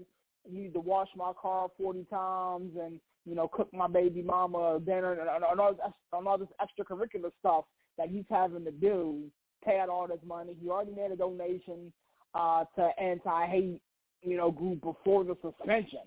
[0.50, 5.14] need to wash my car forty times and you know cook my baby mama dinner
[5.14, 7.66] and, and, and, all, this, and all this extracurricular stuff
[7.98, 9.24] that he's having to do,
[9.64, 10.56] pay out all this money.
[10.62, 11.94] He already made a donation
[12.34, 13.80] uh, to anti-hate,
[14.22, 16.00] you know, group before the suspension,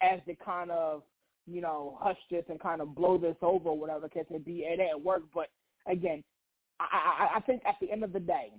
[0.00, 1.02] as they kind of,
[1.46, 4.60] you know, hush this and kind of blow this over, whatever the case may be.
[4.60, 5.48] It didn't work, but
[5.86, 6.22] again,
[6.80, 6.84] I,
[7.34, 8.50] I, I think at the end of the day,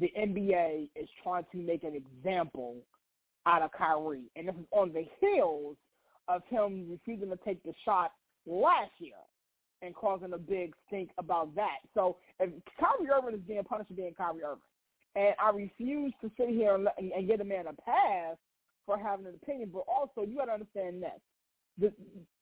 [0.00, 2.76] the NBA is trying to make an example
[3.46, 5.76] out of Kyrie, and this is on the heels
[6.28, 8.12] of him refusing to take the shot
[8.46, 9.14] last year
[9.82, 11.78] and causing a big stink about that.
[11.94, 14.62] So if Kyrie Irving is being punished for being Kyrie Irving,
[15.14, 18.36] and I refuse to sit here and, let, and, and get a man a pass
[18.84, 21.20] for having an opinion, but also you got to understand this.
[21.78, 21.92] The,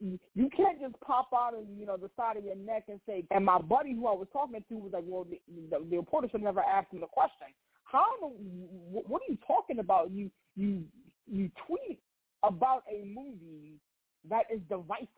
[0.00, 3.24] you can't just pop out of you know the side of your neck and say.
[3.30, 6.28] And my buddy who I was talking to was like, "Well, the, the, the reporter
[6.30, 7.48] should never ask him the question.
[7.84, 8.04] How?
[8.20, 10.10] What are you talking about?
[10.12, 10.84] You you
[11.26, 11.98] you tweet
[12.42, 13.80] about a movie
[14.28, 15.08] that is divisive.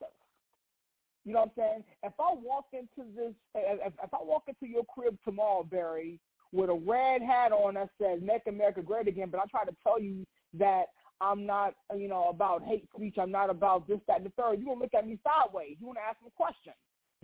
[1.24, 1.84] You know what I'm saying?
[2.04, 6.20] If I walk into this, if, if I walk into your crib tomorrow, Barry,
[6.52, 9.76] with a red hat on that says "Make America Great Again," but I try to
[9.82, 10.86] tell you that
[11.20, 13.16] I'm not, you know, about hate speech.
[13.20, 14.58] I'm not about this, that, and the third.
[14.58, 15.76] You gonna look at me sideways.
[15.80, 16.76] You wanna ask me questions.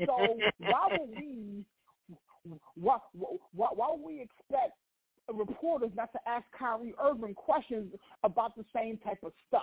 [0.06, 0.16] So
[0.58, 1.64] why would we?
[2.74, 4.72] Why, why, why would we expect
[5.32, 7.92] reporters not to ask Kyrie Irving questions
[8.24, 9.62] about the same type of stuff?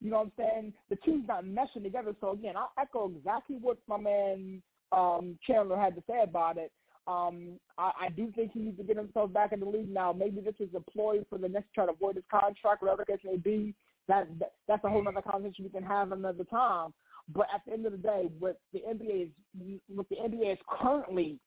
[0.00, 0.72] You know what I'm saying?
[0.90, 2.14] The two's not meshing together.
[2.20, 6.70] So again, I'll echo exactly what my man um, Chandler had to say about it.
[7.06, 10.12] Um, I, I do think he needs to get himself back in the league now.
[10.12, 13.18] Maybe this is a ploy for the next try to avoid his contract, whatever case
[13.24, 13.74] may be.
[14.08, 16.92] That, that that's a whole other conversation we can have another time.
[17.34, 20.58] But at the end of the day, what the NBA is what the NBA is
[20.68, 21.40] currently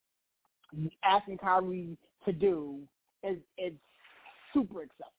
[1.04, 2.80] asking Kyrie to do
[3.24, 3.74] is is
[4.54, 5.14] super excessive.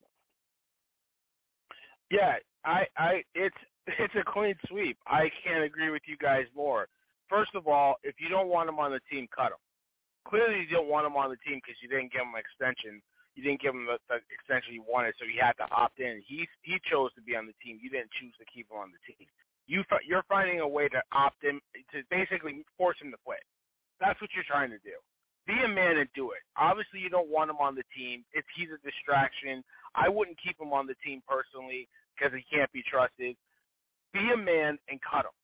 [2.10, 2.34] Yeah,
[2.64, 4.98] I, I, it's it's a clean sweep.
[5.06, 6.88] I can't agree with you guys more.
[7.28, 9.58] First of all, if you don't want him on the team, cut him.
[10.28, 13.00] Clearly, you don't want him on the team because you didn't give him an extension.
[13.34, 16.22] You didn't give him the, the extension you wanted, so he had to opt in.
[16.26, 17.78] He he chose to be on the team.
[17.80, 19.26] You didn't choose to keep him on the team.
[19.66, 21.62] You you're finding a way to opt in
[21.94, 23.42] to basically force him to quit.
[24.00, 24.96] That's what you're trying to do.
[25.46, 26.44] Be a man and do it.
[26.56, 28.24] Obviously, you don't want him on the team.
[28.32, 29.64] If he's a distraction,
[29.94, 33.36] I wouldn't keep him on the team personally because he can't be trusted.
[34.12, 35.36] Be a man and cut him.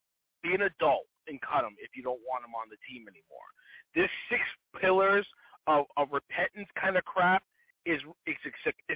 [0.43, 3.49] Be an adult and cut him if you don't want him on the team anymore.
[3.97, 4.43] This six
[4.81, 5.27] pillars
[5.67, 7.43] of, of repentance kind of crap
[7.87, 8.37] is is,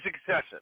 [0.04, 0.60] excessive.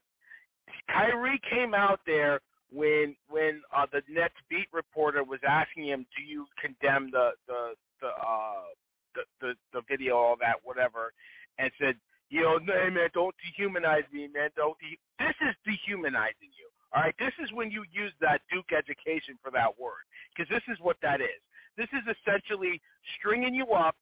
[0.89, 6.23] Kyrie came out there when when uh, the Nets beat reporter was asking him, "Do
[6.23, 8.71] you condemn the the the uh,
[9.15, 11.13] the, the the video, all that, whatever?"
[11.59, 11.97] and said,
[12.31, 14.51] "You know, hey man, don't dehumanize me, man.
[14.57, 16.69] Don't de- This is dehumanizing you.
[16.95, 20.65] All right, this is when you use that Duke education for that word, because this
[20.73, 21.41] is what that is.
[21.77, 22.81] This is essentially
[23.19, 23.97] stringing you up,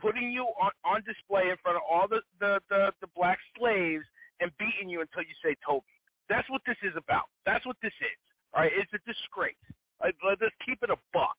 [0.00, 4.04] putting you on, on display in front of all the, the, the, the black slaves,
[4.40, 5.86] and beating you until you say Toby.
[6.28, 7.26] That's what this is about.
[7.46, 8.18] That's what this is.
[8.54, 9.58] All right, it's a disgrace.
[10.00, 11.36] Like, let's keep it a buck.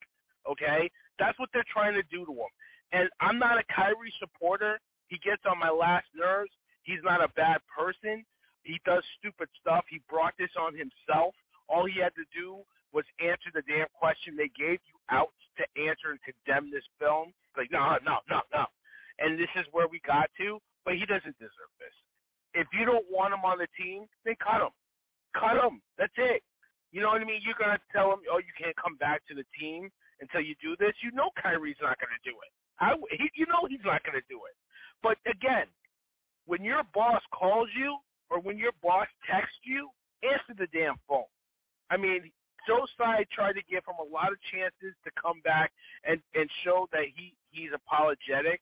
[0.50, 0.90] Okay,
[1.20, 2.52] that's what they're trying to do to him.
[2.92, 4.80] And I'm not a Kyrie supporter.
[5.08, 6.52] He gets on my last nerves.
[6.84, 8.26] He's not a bad person.
[8.64, 9.86] He does stupid stuff.
[9.90, 11.36] He brought this on himself.
[11.68, 15.64] All he had to do was answer the damn question they gave you out to
[15.78, 17.34] answer and condemn this film.
[17.58, 18.66] Like, no, no, no, no.
[19.20, 21.96] And this is where we got to, but he doesn't deserve this.
[22.54, 24.74] If you don't want him on the team, then cut him.
[25.38, 25.82] Cut him.
[25.98, 26.42] That's it.
[26.92, 27.42] You know what I mean?
[27.46, 30.56] You're going to tell him, oh, you can't come back to the team until you
[30.58, 30.98] do this.
[31.04, 32.52] You know Kyrie's not going to do it.
[32.80, 34.56] I, he, you know he's not going to do it.
[35.04, 35.68] But again,
[36.48, 38.00] when your boss calls you
[38.32, 39.90] or when your boss texts you,
[40.24, 41.30] answer the damn phone.
[41.90, 42.32] I mean,
[42.70, 45.74] Joe Tsai tried to give him a lot of chances to come back
[46.06, 48.62] and and show that he he's apologetic,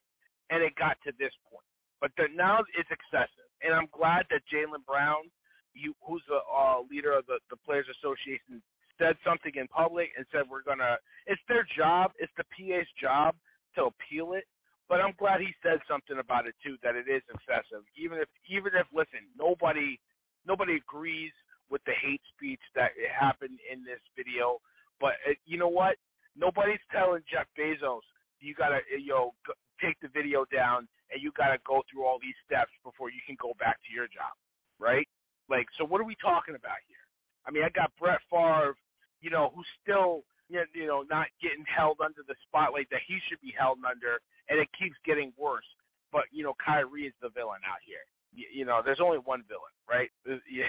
[0.50, 1.68] and it got to this point.
[2.00, 5.28] But the, now it's excessive, and I'm glad that Jaylen Brown,
[5.76, 8.64] you, who's the uh, leader of the the Players Association,
[8.96, 10.96] said something in public and said we're gonna.
[11.28, 12.16] It's their job.
[12.24, 13.36] It's the PA's job
[13.76, 14.48] to appeal it.
[14.90, 17.84] but I'm glad he said something about it too, that it is excessive.
[17.98, 20.00] Even if, even if, listen, nobody,
[20.48, 21.32] nobody agrees
[21.70, 24.60] with the hate speech that happened in this video,
[25.00, 25.96] but uh, you know what?
[26.36, 28.06] Nobody's telling Jeff Bezos
[28.40, 29.34] you gotta, uh, you know,
[29.82, 33.36] take the video down and you gotta go through all these steps before you can
[33.42, 34.34] go back to your job,
[34.80, 35.08] right?
[35.50, 37.02] Like, so what are we talking about here?
[37.48, 38.76] I mean, I got Brett Favre,
[39.22, 43.40] you know, who's still, you know, not getting held under the spotlight that he should
[43.40, 45.68] be held under, and it keeps getting worse.
[46.12, 48.04] But you know, Kyrie is the villain out here.
[48.38, 50.10] You, you know, there's only one villain, right?
[50.26, 50.66] Yeah.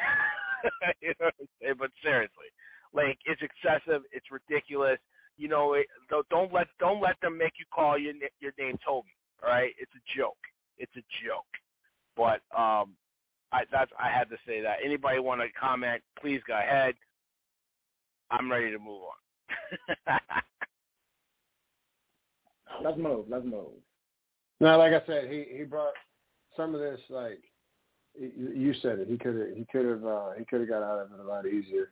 [1.02, 1.30] you know
[1.78, 2.48] but seriously,
[2.94, 4.02] like it's excessive.
[4.10, 4.98] It's ridiculous.
[5.36, 5.86] You know, it,
[6.30, 9.14] don't let don't let them make you call your your name Toby.
[9.44, 10.38] All right, it's a joke.
[10.78, 11.44] It's a joke.
[12.16, 12.94] But um,
[13.52, 14.78] I that's I had to say that.
[14.84, 16.02] Anybody want to comment?
[16.20, 16.94] Please go ahead.
[18.30, 19.02] I'm ready to move
[20.08, 20.14] on.
[22.84, 23.26] let's move.
[23.28, 23.72] Let's move.
[24.60, 25.94] Now, like I said, he he brought
[26.56, 27.00] some of this.
[27.08, 27.40] Like
[28.18, 31.00] you said it, he could have he could have uh, he could have got out
[31.00, 31.90] of it a lot easier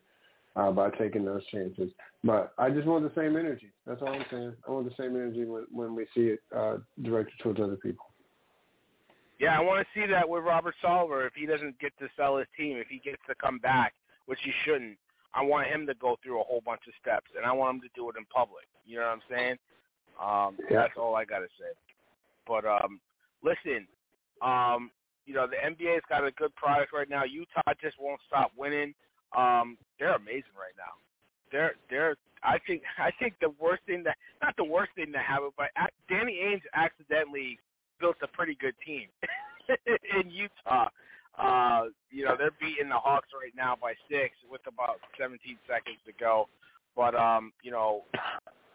[0.56, 1.90] uh, by taking those chances.
[2.24, 3.70] But I just want the same energy.
[3.86, 4.54] That's all I'm saying.
[4.66, 8.06] I want the same energy when when we see it uh, directed towards other people.
[9.38, 12.38] Yeah, I want to see that with Robert Sarver if he doesn't get to sell
[12.38, 13.92] his team, if he gets to come back,
[14.24, 14.96] which he shouldn't.
[15.34, 17.80] I want him to go through a whole bunch of steps, and I want him
[17.82, 18.64] to do it in public.
[18.86, 19.56] You know what I'm saying?
[20.22, 20.80] Um, yeah.
[20.80, 21.76] That's all I got to say.
[22.46, 23.00] But um,
[23.44, 23.86] listen,
[24.40, 24.90] um,
[25.26, 27.24] you know the NBA's got a good product right now.
[27.24, 28.94] Utah just won't stop winning.
[29.36, 30.94] Um, they're amazing right now.
[31.52, 32.16] They're they're.
[32.42, 35.52] I think I think the worst thing that not the worst thing to have it,
[35.56, 35.68] but
[36.08, 37.58] Danny Ainge accidentally
[38.00, 39.08] built a pretty good team
[39.86, 40.88] in Utah.
[41.38, 45.36] Uh, you know, they're beating the Hawks right now by six with about 17
[45.68, 46.48] seconds to go.
[46.96, 48.04] But um, you know,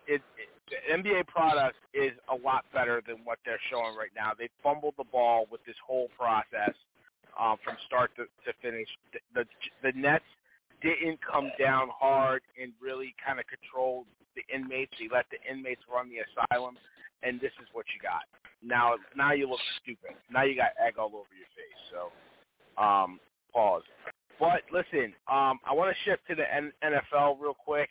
[0.06, 4.32] it, it the NBA product is a lot better than what they're showing right now.
[4.38, 6.74] They fumbled the ball with this whole process
[7.40, 8.88] um, from start to, to finish.
[9.14, 9.46] The, the
[9.84, 10.26] the Nets
[10.82, 14.06] didn't come down hard and really kind of control
[14.36, 14.94] the inmates.
[15.00, 16.76] They let the inmates run the asylum,
[17.24, 18.24] and this is what you got.
[18.64, 20.16] Now, now you look stupid.
[20.32, 21.80] Now you got egg all over your face.
[21.92, 23.20] So, um,
[23.54, 23.84] pause.
[24.40, 27.90] But listen, um, I want to shift to the N- NFL real quick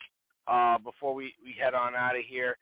[0.49, 2.57] uh, before we, we head on out of here.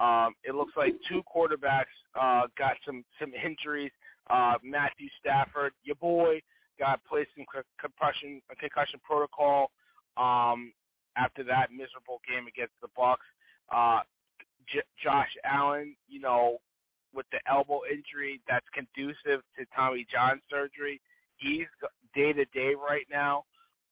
[0.00, 3.92] Um, it looks like two quarterbacks uh, got some some injuries.
[4.28, 6.40] Uh, Matthew Stafford, your boy,
[6.78, 7.44] got placed in
[7.78, 9.70] concussion concussion protocol.
[10.16, 10.72] Um,
[11.16, 13.16] after that miserable game against the Bucs,
[13.74, 14.02] uh,
[14.72, 16.58] J- Josh Allen, you know,
[17.12, 21.00] with the elbow injury that's conducive to Tommy John surgery.
[21.36, 21.66] He's
[22.14, 23.44] day to day right now.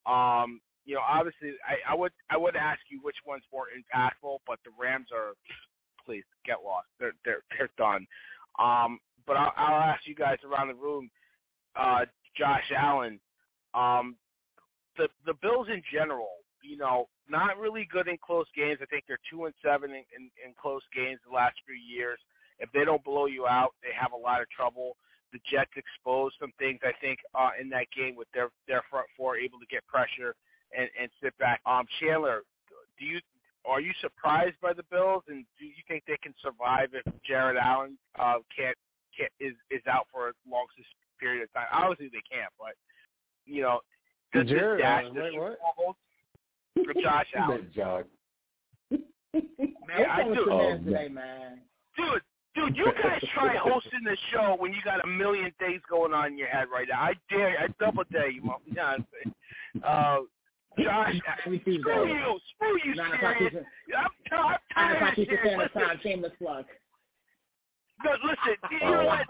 [0.07, 4.39] Um, you know, obviously, I, I would I would ask you which one's more impactful,
[4.47, 5.35] but the Rams are,
[6.09, 6.87] please get lost.
[6.99, 8.07] They're they're they're done.
[8.59, 11.11] Um, but I'll, I'll ask you guys around the room,
[11.77, 12.07] uh,
[12.37, 13.21] Josh Allen,
[13.75, 14.17] um,
[14.97, 16.31] the the Bills in general,
[16.63, 18.79] you know, not really good in close games.
[18.81, 22.19] I think they're two and seven in, in, in close games the last few years.
[22.59, 24.97] If they don't blow you out, they have a lot of trouble.
[25.33, 29.07] The Jets exposed some things I think uh, in that game with their their front
[29.15, 30.35] four able to get pressure
[30.77, 31.61] and, and sit back.
[31.67, 32.43] Um, Chandler,
[32.99, 33.21] do you
[33.67, 37.57] are you surprised by the Bills, and do you think they can survive if Jared
[37.57, 38.77] Allen uh, can't,
[39.17, 40.67] can't is is out for a long
[41.21, 41.67] period of time?
[41.73, 42.75] Obviously they can't, but
[43.47, 43.81] you know,
[44.33, 45.77] does Jared this dash Allen, the wait, Super what?
[45.77, 45.97] Bowl
[46.85, 47.71] for Josh Allen?
[47.75, 48.05] John.
[49.33, 50.47] Man, I do.
[50.51, 51.61] Oh, today, man.
[51.97, 52.23] Dude,
[52.55, 56.33] dude, you guys try hosting the show when you got a million things going on
[56.33, 57.01] in your head right now.
[57.01, 58.59] I dare, I double dare you, Mom.
[58.67, 58.97] Yeah,
[59.85, 60.19] uh,
[60.77, 61.14] Josh,
[61.45, 63.37] screw you, screw you, Nine o'clock.
[63.41, 63.51] I'm,
[63.97, 65.59] I'm Nine tired o'clock of Eastern Serious.
[65.75, 66.01] Listen, Time.
[66.03, 66.64] Shameless plug.
[68.05, 69.27] no, listen, you know what?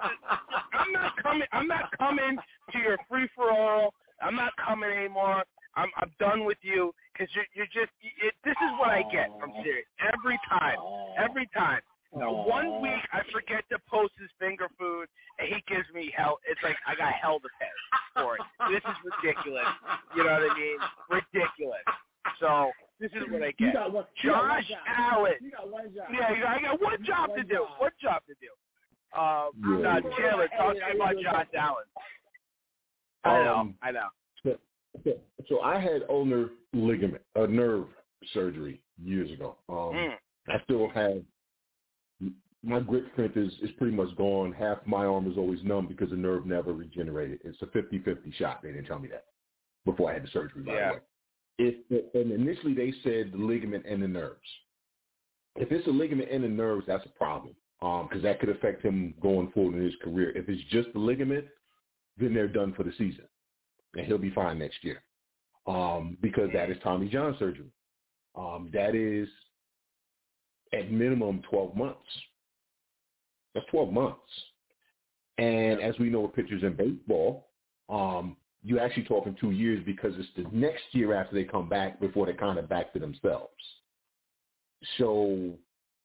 [0.72, 1.47] I'm not coming.
[1.53, 2.36] I'm not coming
[2.72, 3.95] to your free for all.
[4.20, 5.45] I'm not coming anymore.
[5.76, 7.93] I'm I'm done with you because you're you're just.
[8.03, 10.78] It, this is what I get from Serious every time.
[11.18, 11.80] Every time.
[12.16, 15.06] Now, one week I forget to post his finger food,
[15.38, 16.38] and he gives me hell.
[16.48, 17.74] It's like I got hell to pay
[18.14, 18.42] for it.
[18.70, 19.66] This is ridiculous.
[20.16, 20.78] You know what I mean?
[21.11, 21.84] Ridiculous.
[22.40, 23.74] So this is what I You get.
[23.74, 24.78] got one, you got one Josh job.
[24.88, 25.32] Allen.
[25.40, 26.06] You got one job.
[26.12, 27.54] Yeah, you got, I got one job to do.
[27.54, 27.80] job.
[27.80, 28.50] One job to do.
[29.18, 29.50] Um,
[29.82, 30.00] Yeah.
[30.00, 31.84] now, Chandler, talk to me about Josh Allen.
[33.24, 34.09] I know, Um, I know.
[34.44, 34.59] So,
[35.48, 37.86] so I had ulnar ligament, a nerve
[38.32, 39.56] surgery years ago.
[39.68, 40.18] Um, Mm.
[40.48, 41.22] I still have
[42.64, 44.52] my grip strength is, is pretty much gone.
[44.52, 47.40] Half my arm is always numb because the nerve never regenerated.
[47.44, 48.62] It's a 50-50 shot.
[48.62, 49.26] They didn't tell me that
[49.84, 50.88] before I had the surgery, by Yeah.
[50.88, 51.00] the way.
[51.61, 54.38] If, and initially they said the ligament and the nerves.
[55.56, 57.54] If it's a ligament and the nerves, that's a problem.
[57.80, 60.36] because um, that could affect him going forward in his career.
[60.36, 61.46] If it's just the ligament,
[62.16, 63.24] then they're done for the season,
[63.96, 65.02] and he'll be fine next year
[65.66, 67.70] um, because that is Tommy John surgery.
[68.36, 69.28] Um, that is
[70.72, 71.98] at minimum 12 months.
[73.59, 74.20] That's 12 months.
[75.38, 77.48] And as we know with pitchers in baseball,
[77.88, 82.00] um, you actually talking two years because it's the next year after they come back
[82.00, 83.52] before they're kind of back to themselves.
[84.98, 85.52] So,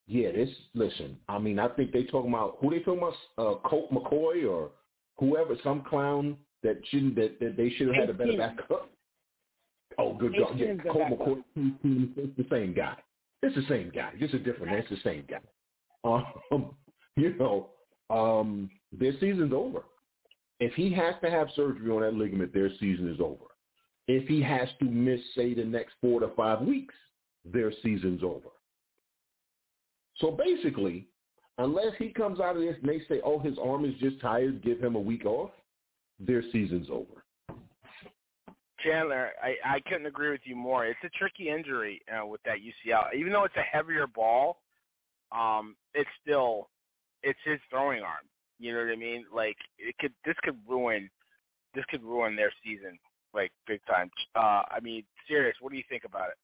[0.07, 1.17] yeah, this listen.
[1.29, 4.71] I mean, I think they talking about who they talking about, uh, Colt McCoy or
[5.17, 8.89] whoever, some clown that shouldn't that, that they should have had a better backup.
[9.99, 10.57] Oh, good God!
[10.57, 12.95] Yeah, Colt McCoy, it's the same guy.
[13.41, 14.73] It's the same guy, just a different.
[14.73, 15.39] It's the same guy.
[16.51, 16.75] Um,
[17.17, 17.69] you know,
[18.09, 19.83] um, their season's over.
[20.59, 23.45] If he has to have surgery on that ligament, their season is over.
[24.07, 26.93] If he has to miss, say, the next four to five weeks,
[27.45, 28.49] their season's over.
[30.17, 31.07] So basically,
[31.57, 34.63] unless he comes out of this and they say, oh, his arm is just tired,
[34.63, 35.51] give him a week off,
[36.19, 37.23] their season's over.
[38.83, 40.85] Chandler, I, I couldn't agree with you more.
[40.85, 43.15] It's a tricky injury uh, with that UCL.
[43.15, 44.57] Even though it's a heavier ball,
[45.31, 46.67] um, it's still
[47.23, 48.25] it's his throwing arm.
[48.59, 49.25] You know what I mean?
[49.33, 51.09] Like it could this could ruin
[51.73, 52.97] this could ruin their season
[53.33, 54.11] like big time.
[54.35, 55.55] Uh, I mean, serious.
[55.59, 56.37] What do you think about it?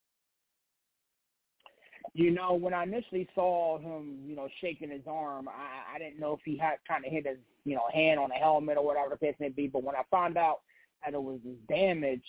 [2.13, 6.19] You know, when I initially saw him, you know, shaking his arm, I, I didn't
[6.19, 8.85] know if he had kind of hit his, you know, hand on a helmet or
[8.85, 9.67] whatever the case may be.
[9.67, 10.61] But when I found out
[11.05, 12.23] that it was this damage,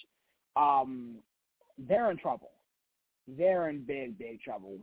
[0.56, 1.16] um,
[1.78, 2.50] they're in trouble.
[3.26, 4.78] They're in big, big trouble.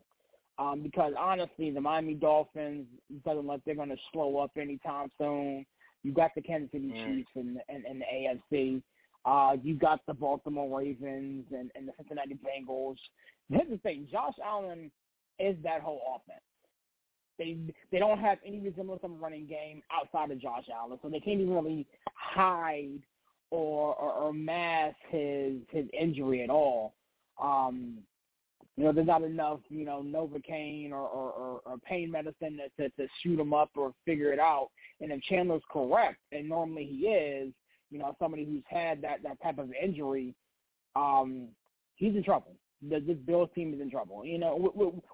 [0.60, 2.88] Um, because honestly, the Miami Dolphins
[3.24, 5.66] doesn't look they're going to slow up anytime soon.
[6.04, 7.06] You got the Kansas City mm.
[7.06, 8.06] Chiefs and in, in the
[8.56, 8.82] AFC.
[9.26, 12.96] Uh, you got the Baltimore Ravens and, and the Cincinnati Bengals.
[13.50, 14.90] Here's the thing: Josh Allen
[15.40, 16.42] is that whole offense.
[17.38, 17.58] They
[17.92, 21.20] they don't have any resemblance of a running game outside of Josh Allen, so they
[21.20, 21.86] can't even really
[22.16, 23.00] hide
[23.52, 26.96] or or, or mask his his injury at all.
[27.42, 28.00] Um,
[28.78, 32.84] you know, there's not enough, you know, Novocaine or, or, or, or pain medicine to,
[32.84, 34.70] to, to shoot him up or figure it out.
[35.02, 37.52] And if Chandler's correct, and normally he is,
[37.90, 40.36] you know, somebody who's had that, that type of injury,
[40.96, 41.48] um,
[41.96, 42.54] he's in trouble.
[42.88, 44.56] The, this Bills team is in trouble, you know,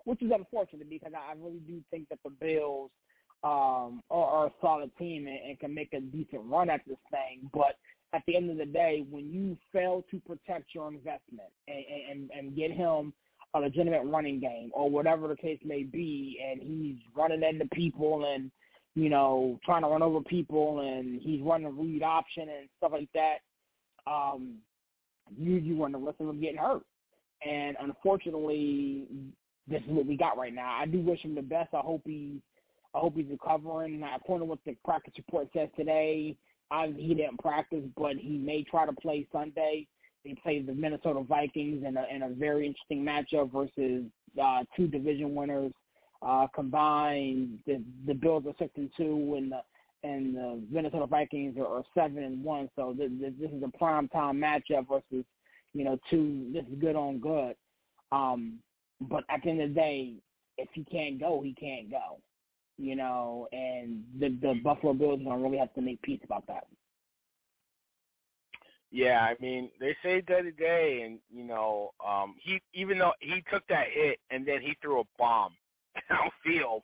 [0.04, 2.92] which is unfortunate because I really do think that the Bills
[3.46, 6.98] um, are, are a solid team and, and can make a decent run at this
[7.10, 7.50] thing.
[7.54, 7.78] But
[8.14, 12.30] at the end of the day, when you fail to protect your investment and, and,
[12.38, 13.14] and get him
[13.54, 18.26] a legitimate running game or whatever the case may be, and he's running into people
[18.34, 18.52] and
[18.96, 22.92] you know trying to run over people, and he's running a read option and stuff
[22.94, 23.38] like that,
[24.08, 24.56] um,
[25.38, 26.84] you you run the risk of him getting hurt.
[27.46, 29.06] And unfortunately,
[29.68, 30.78] this is what we got right now.
[30.80, 31.74] I do wish him the best.
[31.74, 32.42] I hope he,
[32.94, 33.96] I hope he's recovering.
[33.96, 36.36] And according to what the practice report says today,
[36.72, 39.88] I, he didn't practice, but he may try to play Sunday.
[40.26, 44.06] They play the Minnesota Vikings in a, in a very interesting matchup versus
[44.42, 45.72] uh, two division winners.
[46.22, 49.60] Uh, combined, the the Bills are six and two, and the
[50.04, 52.70] and the Minnesota Vikings are, are seven and one.
[52.76, 55.26] So this, this is a prime time matchup versus
[55.74, 56.50] you know two.
[56.54, 57.56] This is good on good.
[58.12, 58.60] Um,
[59.02, 60.14] but at the end of the day,
[60.58, 62.20] if he can't go, he can't go.
[62.78, 66.48] You know, and the the Buffalo Bills are gonna really have to make peace about
[66.48, 66.68] that.
[68.94, 73.14] Yeah, I mean, they say day to day, and you know, um, he even though
[73.22, 75.54] he took that hit and then he threw a bomb
[76.12, 76.82] downfield,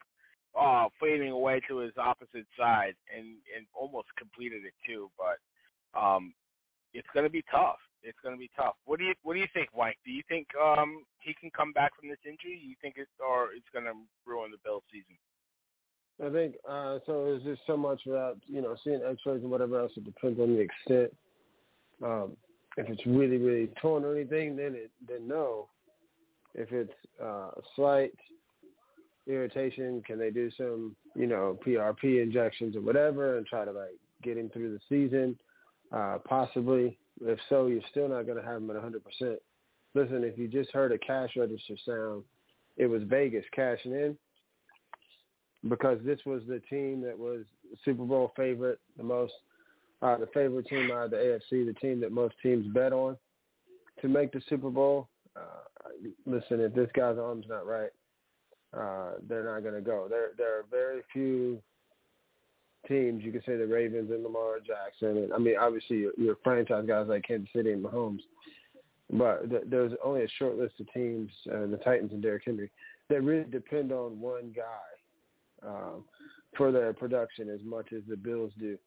[0.60, 5.12] uh, fading away to his opposite side, and and almost completed it too.
[5.20, 6.34] But um,
[6.96, 7.78] it's going to be tough.
[8.02, 8.74] It's going to be tough.
[8.86, 10.00] What do you What do you think, Mike?
[10.04, 12.60] Do you think um, he can come back from this injury?
[12.60, 13.94] You think it, or it's going to
[14.26, 15.16] ruin the Bills' season?
[16.26, 17.36] I think uh, so.
[17.36, 19.92] Is just so much about you know seeing X-rays and whatever else.
[19.96, 21.14] It depends on the extent
[22.04, 22.38] um,
[22.78, 25.68] if it's really, really torn or anything, then it then no.
[26.56, 26.94] If it's
[27.24, 28.14] uh, slight
[29.28, 33.98] irritation, can they do some, you know, PRP injections or whatever and try to like
[34.24, 35.38] get him through the season?
[35.92, 36.98] Uh, possibly.
[37.22, 39.36] If so, you're still not going to have him at 100%.
[39.94, 42.24] Listen, if you just heard a cash register sound,
[42.78, 44.18] it was Vegas cashing in
[45.68, 47.42] because this was the team that was
[47.84, 49.34] Super Bowl favorite, the most
[50.02, 53.18] uh, the favorite team out of the AFC, the team that most teams bet on
[54.02, 55.10] to make the Super Bowl.
[55.36, 57.90] Uh, listen, if this guy's arm's not right,
[58.78, 60.08] uh, they're not going to go.
[60.10, 61.62] There, there are very few
[62.88, 63.24] teams.
[63.24, 65.24] You can say the Ravens and Lamar Jackson.
[65.24, 68.22] And, I mean, obviously, your, your franchise guys like Kansas City and Mahomes.
[69.12, 72.72] But th- there's only a short list of teams, uh, the Titans and Derrick Henry,
[73.10, 75.68] that really depend on one guy.
[75.68, 76.06] Um,
[76.58, 78.78] for their production as much as the Bills do.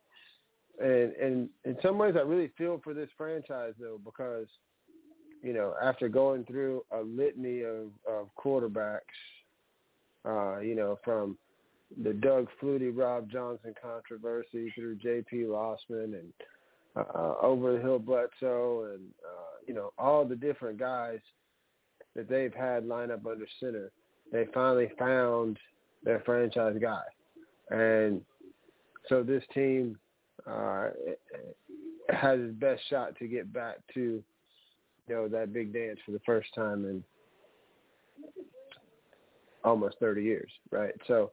[0.81, 4.47] And and in some ways, I really feel for this franchise though because
[5.43, 9.01] you know after going through a litany of of quarterbacks,
[10.25, 11.37] uh, you know from
[12.03, 15.45] the Doug Flutie, Rob Johnson controversy through J.P.
[15.45, 16.33] Losman and
[16.97, 21.19] uh, Over the Hill Bledsoe and uh, you know all the different guys
[22.17, 23.91] that they've had line up under center.
[24.33, 25.59] They finally found
[26.03, 27.03] their franchise guy,
[27.71, 28.23] and
[29.09, 29.99] so this team
[30.47, 30.89] uh,
[32.11, 34.23] has his best shot to get back to
[35.09, 37.03] you know that big dance for the first time in
[39.65, 40.95] almost 30 years, right?
[41.07, 41.31] So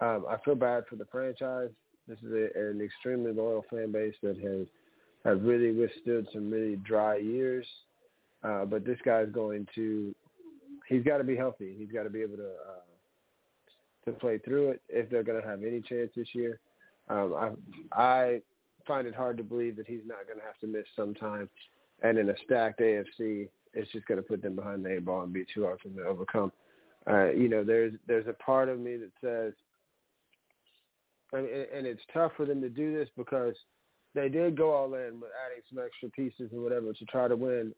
[0.00, 1.70] um, I feel bad for the franchise.
[2.08, 4.66] This is a, an extremely loyal fan base that has
[5.24, 7.66] have really withstood some really dry years.
[8.42, 10.14] Uh, but this guy's going to
[10.88, 11.74] he's got to be healthy.
[11.78, 15.46] He's got to be able to uh, to play through it if they're going to
[15.46, 16.58] have any chance this year.
[17.08, 17.58] Um,
[17.92, 18.40] I I
[18.86, 21.48] find it hard to believe that he's not going to have to miss some time.
[22.02, 25.22] And in a stacked AFC, it's just going to put them behind the eight ball
[25.22, 26.52] and be too hard for them to overcome.
[27.08, 29.54] Uh, you know, there's there's a part of me that says
[31.32, 33.54] and, and it's tough for them to do this because
[34.14, 37.36] they did go all in with adding some extra pieces and whatever to try to
[37.36, 37.72] win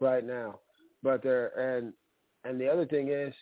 [0.00, 0.60] right now.
[1.02, 1.92] But they're and
[2.44, 3.34] and the other thing is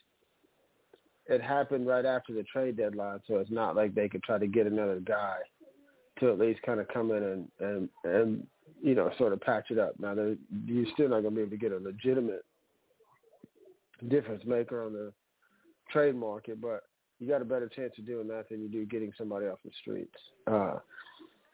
[1.26, 4.47] it happened right after the trade deadline, so it's not like they could try to
[4.47, 5.36] get another guy
[6.21, 8.47] to at least kind of come in and and and
[8.83, 9.95] you know sort of patch it up.
[9.99, 12.45] Now you're still not going to be able to get a legitimate
[14.09, 15.12] difference maker on the
[15.91, 16.83] trade market, but
[17.19, 19.71] you got a better chance of doing that than you do getting somebody off the
[19.81, 20.17] streets.
[20.47, 20.79] Uh,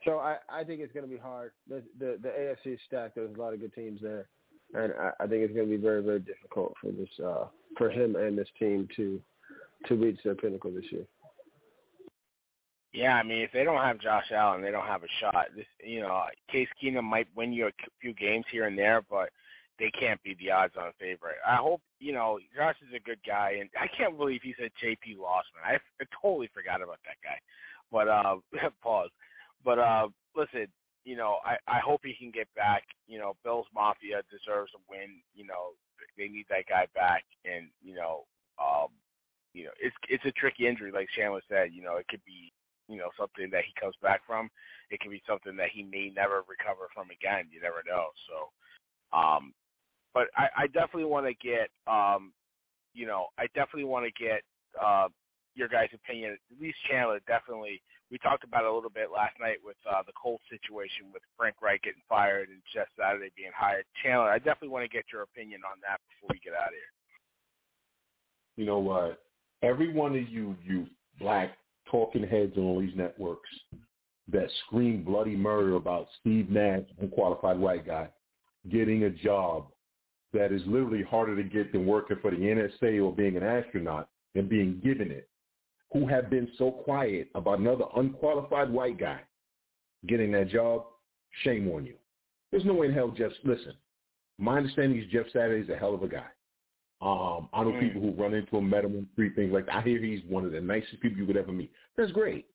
[0.04, 1.52] so I, I think it's going to be hard.
[1.68, 3.14] The, the the AFC is stacked.
[3.14, 4.26] There's a lot of good teams there,
[4.74, 7.46] and I, I think it's going to be very very difficult for this uh,
[7.78, 9.20] for him and this team to
[9.86, 11.04] to reach their pinnacle this year.
[12.92, 15.46] Yeah, I mean, if they don't have Josh Allen, they don't have a shot.
[15.56, 19.30] This, you know, Case Keenum might win you a few games here and there, but
[19.78, 21.36] they can't be the odds-on favorite.
[21.46, 24.70] I hope you know Josh is a good guy, and I can't believe he said
[24.80, 25.16] J.P.
[25.16, 25.64] Losman.
[25.64, 27.38] I, I totally forgot about that guy.
[27.90, 28.36] But uh,
[28.82, 29.10] pause.
[29.64, 30.66] But uh, listen,
[31.04, 32.84] you know, I I hope he can get back.
[33.08, 35.22] You know, Bills Mafia deserves a win.
[35.34, 35.72] You know,
[36.18, 38.24] they need that guy back, and you know,
[38.60, 38.88] um,
[39.54, 41.70] you know, it's it's a tricky injury, like Chandler said.
[41.72, 42.52] You know, it could be
[42.88, 44.50] you know something that he comes back from.
[44.90, 47.48] It could be something that he may never recover from again.
[47.50, 48.08] You never know.
[48.28, 49.52] So, um,
[50.14, 52.32] but I, I definitely want to get, um,
[52.92, 54.42] you know, I definitely want to get
[54.76, 55.08] uh,
[55.54, 56.36] your guys' opinion.
[56.36, 57.80] At least Chandler, definitely.
[58.10, 61.22] We talked about it a little bit last night with uh, the Colts situation with
[61.36, 63.84] Frank Reich getting fired and Jeff Saturday being hired.
[64.04, 66.76] Chandler, I definitely want to get your opinion on that before we get out of
[66.76, 66.92] here.
[68.56, 69.24] You know what?
[69.62, 70.86] Every one of you, you
[71.18, 71.56] black
[71.92, 73.48] talking heads on all these networks
[74.32, 78.08] that scream bloody murder about Steve Nash, unqualified white guy,
[78.70, 79.66] getting a job
[80.32, 84.08] that is literally harder to get than working for the NSA or being an astronaut
[84.34, 85.28] and being given it,
[85.92, 89.20] who have been so quiet about another unqualified white guy
[90.08, 90.84] getting that job,
[91.44, 91.94] shame on you.
[92.50, 93.74] There's no way in hell Jeff, listen,
[94.38, 96.26] my understanding is Jeff Saturday is a hell of a guy.
[97.02, 97.80] Um, I know mm.
[97.80, 99.76] people who run into him, met him, three things like that.
[99.76, 101.72] I hear he's one of the nicest people you could ever meet.
[101.96, 102.46] That's great.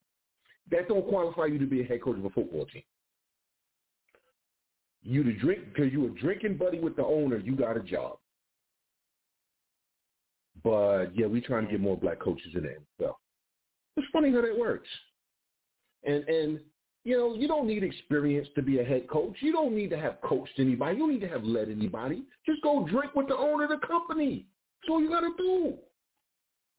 [0.71, 2.83] That don't qualify you to be a head coach of a football team
[5.07, 8.17] you to drink because you were drinking buddy with the owner, you got a job.
[10.63, 12.79] But yeah, we trying to get more black coaches in there.
[12.99, 13.15] So
[13.95, 14.89] it's funny how that works.
[16.03, 16.59] And and
[17.03, 19.35] you know, you don't need experience to be a head coach.
[19.39, 20.95] You don't need to have coached anybody.
[20.95, 22.23] You don't need to have led anybody.
[22.45, 24.45] Just go drink with the owner of the company.
[24.81, 25.73] That's all you got to do.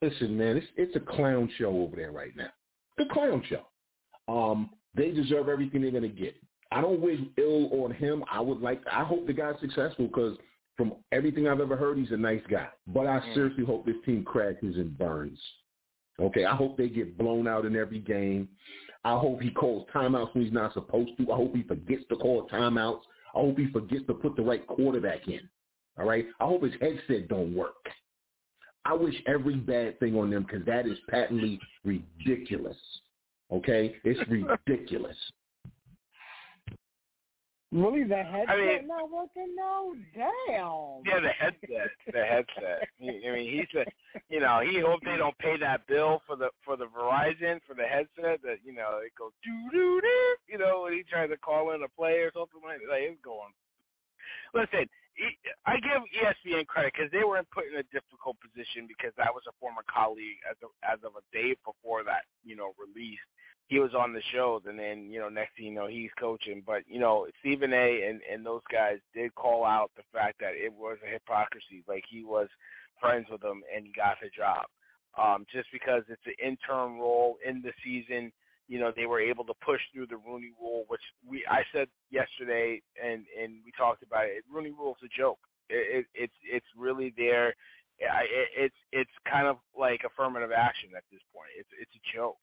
[0.00, 2.50] Listen, man, it's it's a clown show over there right now.
[2.98, 3.62] The clown show.
[4.32, 6.36] Um, they deserve everything they're gonna get.
[6.70, 8.22] I don't wish ill on him.
[8.30, 8.80] I would like.
[8.90, 10.36] I hope the guy's successful because
[10.76, 12.68] from everything I've ever heard, he's a nice guy.
[12.86, 13.34] But I mm.
[13.34, 15.40] seriously hope this team crashes and burns.
[16.20, 18.48] Okay, I hope they get blown out in every game.
[19.08, 21.32] I hope he calls timeouts when he's not supposed to.
[21.32, 23.00] I hope he forgets to call timeouts.
[23.34, 25.40] I hope he forgets to put the right quarterback in.
[25.98, 26.26] All right.
[26.40, 27.88] I hope his headset don't work.
[28.84, 32.76] I wish every bad thing on them because that is patently ridiculous.
[33.50, 34.20] Okay, it's
[34.68, 35.16] ridiculous.
[37.70, 39.92] Really, the headset I mean, not working now?
[40.14, 41.04] Damn.
[41.04, 41.90] Yeah, the headset.
[42.10, 42.88] The headset.
[42.96, 43.84] I mean, he's a,
[44.30, 47.74] you know, he hope they don't pay that bill for the for the Verizon for
[47.74, 50.36] the headset that you know it goes doo doo doo.
[50.48, 53.20] You know, when he tries to call in a play or something like that, it's
[53.22, 53.52] going.
[54.54, 54.88] Listen,
[55.66, 59.42] I give ESPN credit because they were put in a difficult position because I was
[59.44, 63.20] a former colleague as of, as of a day before that, you know, release.
[63.68, 66.62] He was on the shows, and then you know, next thing you know, he's coaching.
[66.66, 68.08] But you know, Stephen A.
[68.08, 71.84] and and those guys did call out the fact that it was a hypocrisy.
[71.86, 72.48] Like he was
[73.00, 74.66] friends with them and he got the job.
[75.18, 78.32] Um, just because it's an interim role in the season,
[78.68, 81.88] you know, they were able to push through the Rooney Rule, which we I said
[82.10, 84.44] yesterday, and and we talked about it.
[84.52, 85.40] Rooney Rule is a joke.
[85.70, 87.54] It, it, it's it's really there.
[87.98, 91.50] It, it's it's kind of like affirmative action at this point.
[91.58, 92.38] It's it's a joke.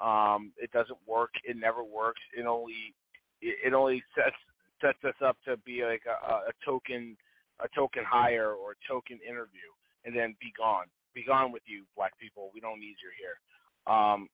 [0.00, 1.30] Um, it doesn't work.
[1.44, 2.20] It never works.
[2.36, 2.94] It only
[3.40, 4.36] it, only sets
[4.80, 7.16] sets us up to be like a, a token
[7.60, 9.68] a token hire or a token interview,
[10.04, 10.86] and then be gone.
[11.14, 12.50] Be gone with you, black people.
[12.54, 13.92] We don't need you here.
[13.92, 14.28] Um,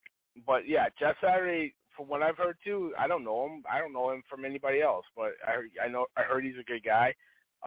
[0.46, 3.62] but yeah, Jeff Saturday, from what I've heard too, I don't know him.
[3.70, 6.70] I don't know him from anybody else, but I I know I heard he's a
[6.70, 7.14] good guy.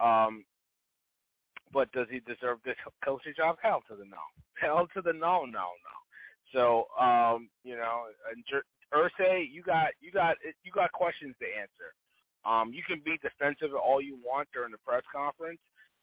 [0.00, 0.44] Um,
[1.72, 3.56] but does he deserve this coaching job?
[3.62, 4.22] Hell to the no.
[4.60, 5.96] Hell to the no, no, no.
[6.52, 8.08] So um, you know,
[8.94, 11.92] Irsay, you got you got you got questions to answer.
[12.46, 15.60] Um, you can be defensive all you want during the press conference,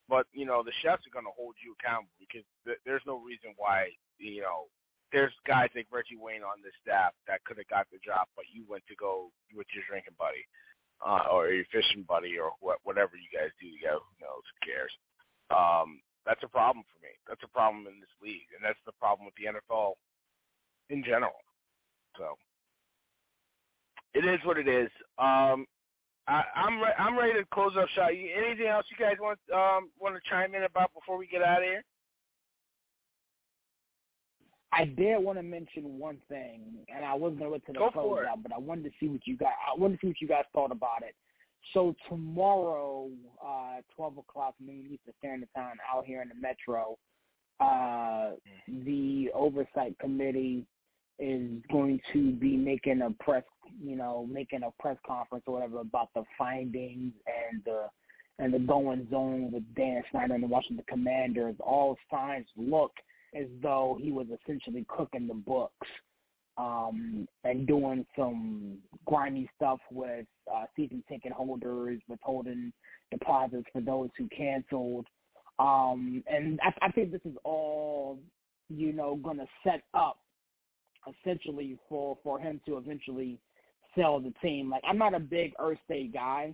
[0.08, 3.18] but you know the chefs are going to hold you accountable because th- there's no
[3.18, 3.90] reason why
[4.20, 4.70] you know
[5.12, 8.46] there's guys like Reggie Wayne on this staff that could have got the job, but
[8.52, 10.44] you went to go with your drinking buddy,
[11.02, 14.04] uh, or your fishing buddy, or what, whatever you guys do together.
[14.04, 14.46] Who knows?
[14.46, 14.94] Who cares?
[15.50, 17.14] Um, that's a problem for me.
[17.30, 19.98] That's a problem in this league, and that's the problem with the NFL
[20.90, 21.34] in general.
[22.18, 22.38] So
[24.14, 24.90] it is what it is.
[25.18, 25.66] Um,
[26.28, 28.10] I, I'm re- I'm ready to close up shop.
[28.10, 31.60] Anything else you guys want um, want to chime in about before we get out
[31.60, 31.84] of here?
[34.72, 36.62] I did want to mention one thing,
[36.94, 38.92] and I wasn't going to wait to the Go close out, but I wanted to
[39.00, 39.54] see what you guys.
[39.74, 41.16] I wanted to see what you guys thought about it.
[41.74, 43.10] So tomorrow,
[43.44, 46.98] uh, twelve o'clock noon Eastern Standard Time, out here in the Metro,
[47.60, 48.32] uh,
[48.86, 50.66] the oversight committee
[51.20, 53.44] is going to be making a press,
[53.84, 57.14] you know, making a press conference or whatever about the findings
[57.52, 57.86] and the
[58.38, 61.56] and the going on with Dan Snyder and the Washington Commanders.
[61.60, 62.92] All signs look
[63.34, 65.88] as though he was essentially cooking the books
[66.58, 72.72] um, and doing some grimy stuff with uh, season ticket holders, withholding
[73.12, 75.06] deposits for those who canceled.
[75.60, 78.20] Um, and I, I think this is all,
[78.70, 80.18] you know, going to set up
[81.10, 83.40] essentially for, for him to eventually
[83.98, 84.70] sell the team.
[84.70, 86.54] Like, I'm not a big Irsay guy.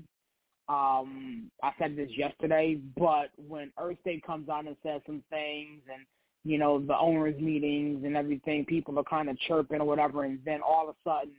[0.69, 6.05] Um, I said this yesterday, but when Irsay comes on and says some things and–
[6.43, 10.39] you know, the owners meetings and everything, people are kind of chirping or whatever, and
[10.45, 11.35] then all of a sudden,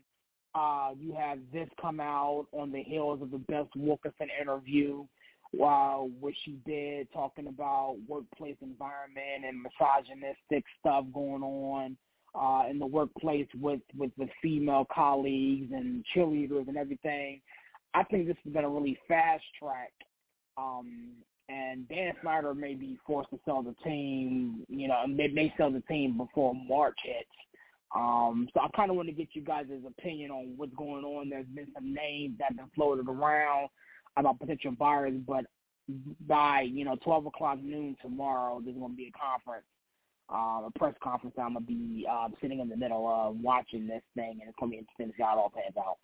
[0.54, 5.04] uh, you have this come out on the heels of the Bess Wilkerson interview,
[5.64, 11.96] uh, which she did talking about workplace environment and misogynistic stuff going on
[12.34, 17.40] uh, in the workplace with, with with female colleagues and cheerleaders and everything.
[17.94, 19.92] I think this is going to really fast track
[20.56, 21.12] um,
[21.48, 24.64] and Dan Snyder may be forced to sell the team.
[24.68, 27.28] You know, and they may sell the team before March hits.
[27.94, 31.28] Um, so I kind of want to get you guys' opinion on what's going on.
[31.28, 33.68] There's been some names that have been floated around
[34.16, 35.44] about potential buyers, but
[36.26, 39.66] by you know 12 o'clock noon tomorrow, there's going to be a conference,
[40.32, 41.34] uh, a press conference.
[41.38, 44.56] I'm going to be uh, sitting in the middle of watching this thing, and it's
[44.58, 45.98] going to be interesting to see how it all pans out.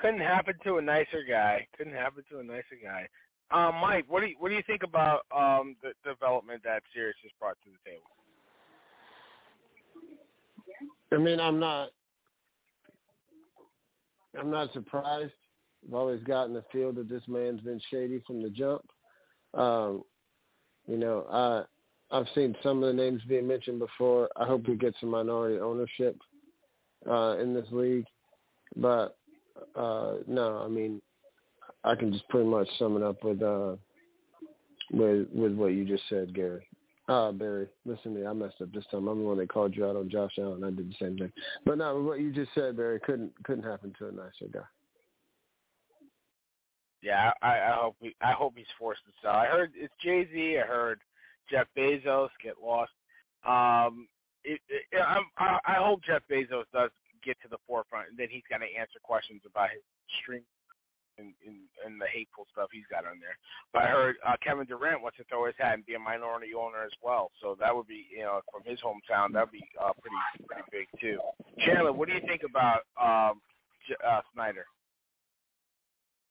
[0.00, 1.66] Couldn't happen to a nicer guy.
[1.76, 3.06] Couldn't happen to a nicer guy.
[3.50, 7.16] Um, Mike, what do you what do you think about um, the development that Serious
[7.22, 8.06] has brought to the table?
[11.12, 11.90] I mean, I'm not.
[14.38, 15.32] I'm not surprised.
[15.86, 18.82] I've always gotten the feel that this man's been shady from the jump.
[19.52, 20.04] Um,
[20.86, 21.64] you know, I
[22.12, 24.28] I've seen some of the names being mentioned before.
[24.36, 26.16] I hope we get some minority ownership
[27.08, 28.04] uh, in this league,
[28.76, 29.16] but
[29.74, 31.00] uh, no, I mean,
[31.84, 33.76] I can just pretty much sum it up with uh
[34.92, 36.66] with with what you just said, Gary.
[37.08, 39.08] Uh Barry, listen to me, I messed up this time.
[39.08, 40.64] I'm the one that called you out on Josh Allen.
[40.64, 41.32] I did the same thing.
[41.64, 44.60] But no, what you just said, Barry, couldn't couldn't happen to a nicer guy.
[47.02, 49.32] Yeah, I, I hope I hope he's forced to sell.
[49.32, 50.58] I heard it's Jay Z.
[50.62, 51.00] I heard
[51.50, 52.92] Jeff Bezos get lost.
[53.46, 54.08] Um,
[54.44, 56.90] it, it, I, I hope Jeff Bezos does
[57.24, 59.82] get to the forefront, and then he's going to answer questions about his
[60.22, 60.42] stream
[61.18, 63.36] and, and, and the hateful stuff he's got on there.
[63.72, 66.54] But I heard uh, Kevin Durant wants to throw his hat and be a minority
[66.54, 67.30] owner as well.
[67.40, 70.62] So that would be, you know, from his hometown, that would be uh, pretty pretty
[70.70, 71.18] big too.
[71.64, 73.40] Chandler, what do you think about um,
[74.04, 74.66] uh, Snyder?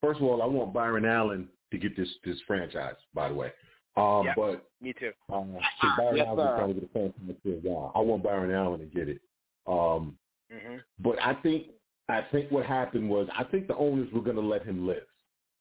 [0.02, 2.96] First of all, I want Byron Allen to get this this franchise.
[3.14, 3.52] By the way,
[3.98, 4.34] um, Yeah.
[4.36, 5.12] but Me too.
[5.34, 5.58] um,
[5.98, 7.92] Byron Yes, Allen trying to get a franchise for a while.
[7.96, 9.22] I want Byron Allen to get it.
[9.68, 10.18] Um,
[10.52, 11.68] hmm but I think
[12.10, 15.06] I think what happened was I think the owners were going to let him live.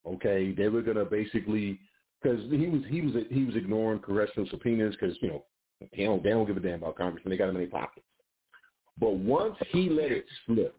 [0.07, 1.79] Okay, they were going to basically
[2.21, 5.45] because he was he was he was ignoring congressional subpoenas because you know
[5.97, 7.31] they don't they don't give a damn about congressmen.
[7.31, 8.07] They got him in their pockets.
[8.99, 10.77] But once he let it slip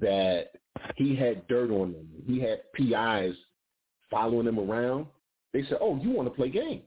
[0.00, 0.52] that
[0.96, 3.34] he had dirt on them, he had PIs
[4.10, 5.06] following him around.
[5.52, 6.82] They said, "Oh, you want to play games?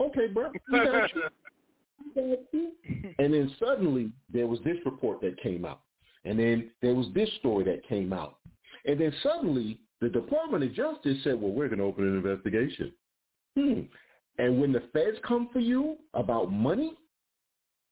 [0.00, 0.84] Okay, bro, you.
[0.84, 2.70] Got you."
[3.18, 5.80] And then suddenly there was this report that came out.
[6.24, 8.36] And then there was this story that came out.
[8.84, 12.92] And then suddenly the Department of Justice said, well, we're going to open an investigation.
[13.56, 13.80] Hmm.
[14.38, 16.94] And when the feds come for you about money,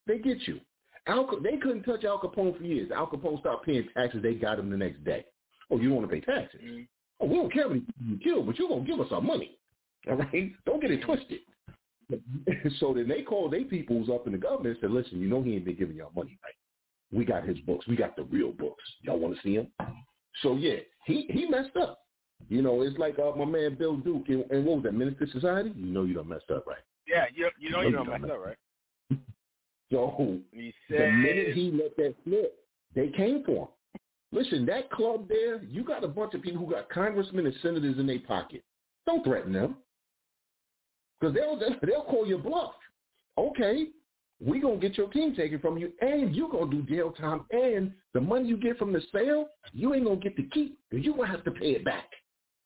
[0.06, 0.60] they get you.
[1.06, 2.90] Al, they couldn't touch Al Capone for years.
[2.90, 4.22] Al Capone stopped paying taxes.
[4.22, 5.24] They got him the next day.
[5.70, 6.60] Oh, you don't want to pay taxes?
[6.64, 6.86] Mhm.
[7.20, 9.57] Oh, we don't care if you kill, but you're going to give us our money.
[10.08, 10.52] All right?
[10.64, 11.40] Don't get it twisted.
[12.80, 15.42] so then they called their peoples up in the government and said, listen, you know
[15.42, 16.54] he ain't been giving y'all money, right?
[17.12, 17.86] We got his books.
[17.86, 18.82] We got the real books.
[19.02, 19.68] Y'all want to see him?
[20.42, 20.76] So yeah,
[21.06, 22.00] he he messed up.
[22.48, 25.14] You know, it's like uh, my man Bill Duke and, and what was that, Menace
[25.20, 25.72] II Society?
[25.74, 26.78] You know you done messed up, right?
[27.06, 28.22] Yeah, you you know No, you you don't don't.
[28.22, 28.56] mess up, right?
[29.90, 32.54] So You the minute he let that slip,
[32.94, 33.68] they came for him.
[34.32, 37.98] Listen, that club there, you got a bunch of people who got congressmen and senators
[37.98, 38.62] in their pocket.
[39.06, 39.76] Don't threaten them.
[41.20, 42.72] Because they'll, they'll call your bluff.
[43.36, 43.86] Okay,
[44.40, 47.12] we're going to get your team taken from you, and you're going to do jail
[47.12, 50.42] time, and the money you get from the sale, you ain't going to get to
[50.44, 52.08] keep, because you're going to have to pay it back.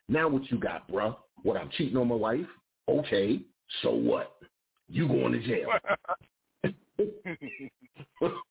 [0.09, 1.17] Now what you got, bruh?
[1.43, 2.47] What, I'm cheating on my wife?
[2.89, 3.41] Okay,
[3.83, 4.37] so what?
[4.89, 5.69] You going to jail.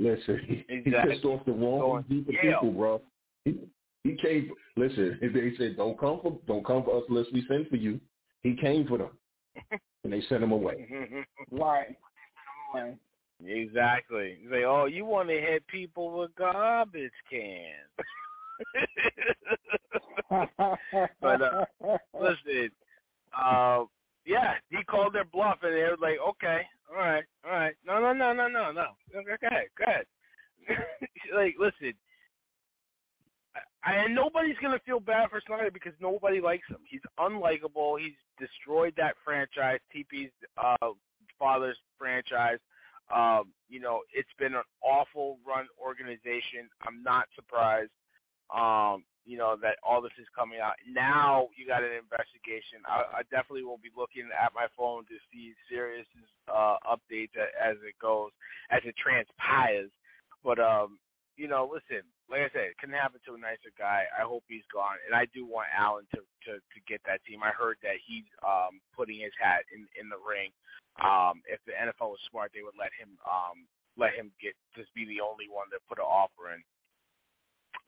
[0.00, 3.02] Listen, he pissed off the wrong group of people, bro.
[3.44, 3.58] He,
[4.04, 4.50] he came.
[4.76, 8.00] Listen, they said, "Don't come for, don't come for us unless we send for you."
[8.42, 9.10] He came for them,
[10.04, 10.86] and they sent him away.
[11.50, 11.96] Right.
[12.74, 12.96] Right.
[13.44, 14.38] exactly.
[14.42, 17.90] You say, oh, you want to hit people with garbage cans.
[21.20, 21.64] But, uh,
[22.14, 22.70] Listen,
[23.36, 23.84] uh,
[24.26, 27.74] yeah, he called their bluff, and they were like, okay, all right, all right.
[27.86, 28.86] No, no, no, no, no, no.
[29.16, 30.06] Okay, Go ahead, go ahead.
[31.34, 31.94] like, listen,
[34.40, 36.78] Nobody's gonna feel bad for Snyder because nobody likes him.
[36.88, 38.00] He's unlikable.
[38.00, 40.96] He's destroyed that franchise, TP's uh,
[41.38, 42.56] father's franchise.
[43.14, 46.72] Um, you know, it's been an awful run organization.
[46.80, 47.90] I'm not surprised.
[48.48, 51.48] Um, you know that all this is coming out now.
[51.54, 52.80] You got an investigation.
[52.88, 56.06] I, I definitely will be looking at my phone to see serious
[56.48, 58.30] uh, updates as it goes,
[58.70, 59.90] as it transpires.
[60.42, 60.98] But um,
[61.36, 64.06] you know, listen, like I said, it couldn't happen to a nicer guy.
[64.14, 67.42] I hope he's gone, and I do want Allen to to to get that team.
[67.42, 70.54] I heard that he's um putting his hat in in the ring.
[71.02, 73.66] Um, if the NFL was smart, they would let him um
[73.98, 76.62] let him get just be the only one to put an offer in.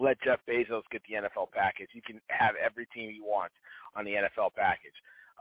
[0.03, 1.95] Let Jeff Bezos get the NFL package.
[1.95, 3.55] He can have every team he wants
[3.95, 4.97] on the NFL package.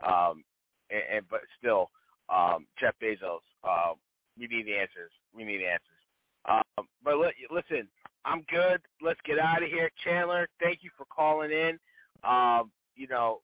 [0.06, 0.46] Um,
[0.90, 1.90] and, and but still,
[2.30, 3.98] um, Jeff Bezos, uh,
[4.38, 5.10] we need the answers.
[5.34, 6.02] We need answers.
[6.44, 7.88] Um, but li- listen,
[8.24, 8.80] I'm good.
[9.00, 9.90] Let's get out of here.
[10.04, 11.78] Chandler, thank you for calling in.
[12.24, 13.40] Um, you know,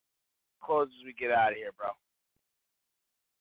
[0.62, 1.88] close as we get out of here, bro.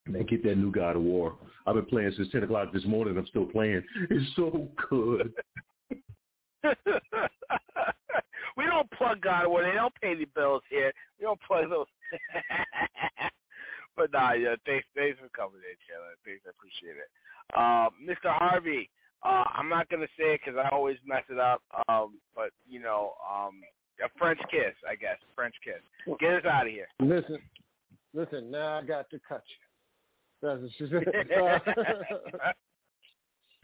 [0.08, 1.36] Man, get that new God of War.
[1.66, 3.18] I've been playing since ten o'clock this morning.
[3.18, 3.84] I'm still playing.
[4.10, 5.34] It's so good.
[8.58, 9.64] we don't plug God of War.
[9.64, 10.92] They don't pay the bills here.
[11.20, 11.86] We don't plug those.
[13.98, 16.16] but nah, yeah, thanks, thanks for coming in, Chandler.
[16.26, 17.10] Thanks, I appreciate it.
[17.56, 18.34] Um, Mr.
[18.34, 18.90] Harvey,
[19.24, 21.62] uh, I'm not gonna say it because I always mess it up.
[21.90, 23.62] Um, but you know, um,
[24.04, 25.18] a French kiss, I guess.
[25.36, 25.82] French kiss.
[26.20, 26.88] Get us out of here.
[27.00, 27.40] Listen,
[28.14, 28.52] listen.
[28.52, 29.58] Now I got to cut you.
[30.48, 31.04] That's what she said.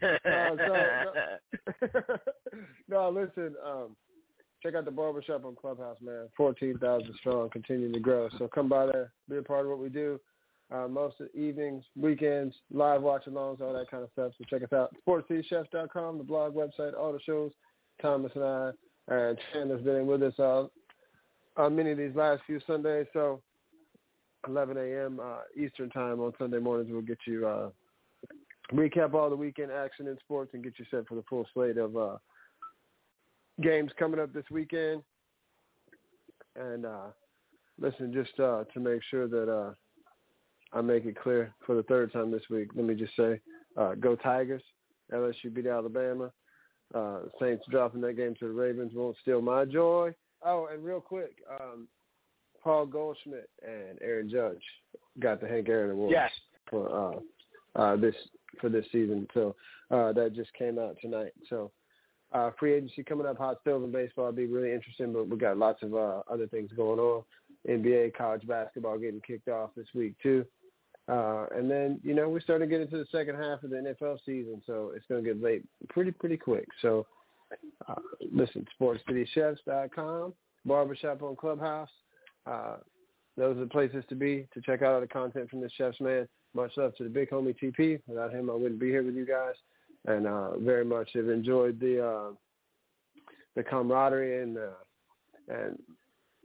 [2.88, 3.54] no, listen.
[3.64, 3.96] Um,
[4.62, 6.28] check out the barbershop on Clubhouse, man.
[6.36, 8.28] Fourteen thousand strong, continuing to grow.
[8.38, 10.18] So come by there, be a part of what we do.
[10.72, 14.32] Uh, most of the evenings, weekends, live watch-alongs, all that kind of stuff.
[14.38, 14.94] So check us out.
[15.06, 17.52] SportsCityChefs.com, the blog website, all the shows.
[18.00, 18.70] Thomas and I,
[19.08, 20.64] and Chandler's been with us uh,
[21.56, 23.06] on many of these last few Sundays.
[23.12, 23.40] So
[24.48, 25.20] 11 a.m.
[25.22, 27.70] Uh, Eastern time on Sunday mornings, we'll get you uh,
[28.72, 31.76] recap all the weekend action in sports and get you set for the full slate
[31.76, 32.16] of uh,
[33.62, 35.02] games coming up this weekend.
[36.56, 37.06] And uh,
[37.80, 39.72] listen, just uh, to make sure that uh,
[40.74, 43.40] I make it clear for the third time this week, let me just say,
[43.76, 44.62] uh, go Tigers.
[45.12, 46.32] LSU beat Alabama.
[46.94, 50.12] Uh, Saints dropping that game to the Ravens won't steal my joy.
[50.44, 51.88] Oh, and real quick, um,
[52.62, 54.62] Paul Goldschmidt and Aaron Judge
[55.20, 56.30] got the Hank Aaron Award Yes.
[56.68, 57.22] for
[57.76, 58.14] uh, uh, this
[58.60, 59.26] for this season.
[59.34, 59.54] So
[59.90, 61.32] uh, that just came out tonight.
[61.48, 61.70] So
[62.32, 64.26] uh, free agency coming up, hot stove in baseball.
[64.28, 67.22] It'll be really interesting, but we got lots of uh, other things going on.
[67.68, 70.44] NBA, college basketball getting kicked off this week too.
[71.06, 73.76] Uh, and then, you know, we're starting to get into the second half of the
[73.76, 76.66] NFL season, so it's going to get late pretty, pretty quick.
[76.80, 77.06] So
[77.88, 77.94] uh,
[78.32, 80.32] listen, sportscitychefs.com,
[80.64, 81.90] Barbershop on Clubhouse.
[82.46, 82.76] Uh,
[83.36, 86.00] those are the places to be to check out all the content from the chef's
[86.00, 86.28] man.
[86.54, 88.00] Much love to the big homie TP.
[88.06, 89.54] Without him, I wouldn't be here with you guys.
[90.06, 92.30] And uh, very much have enjoyed the uh,
[93.56, 94.70] the camaraderie and uh,
[95.48, 95.78] and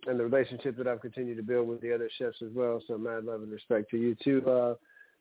[0.09, 2.81] and the relationship that I've continued to build with the other chefs as well.
[2.87, 4.73] So mad love and respect to you too, uh,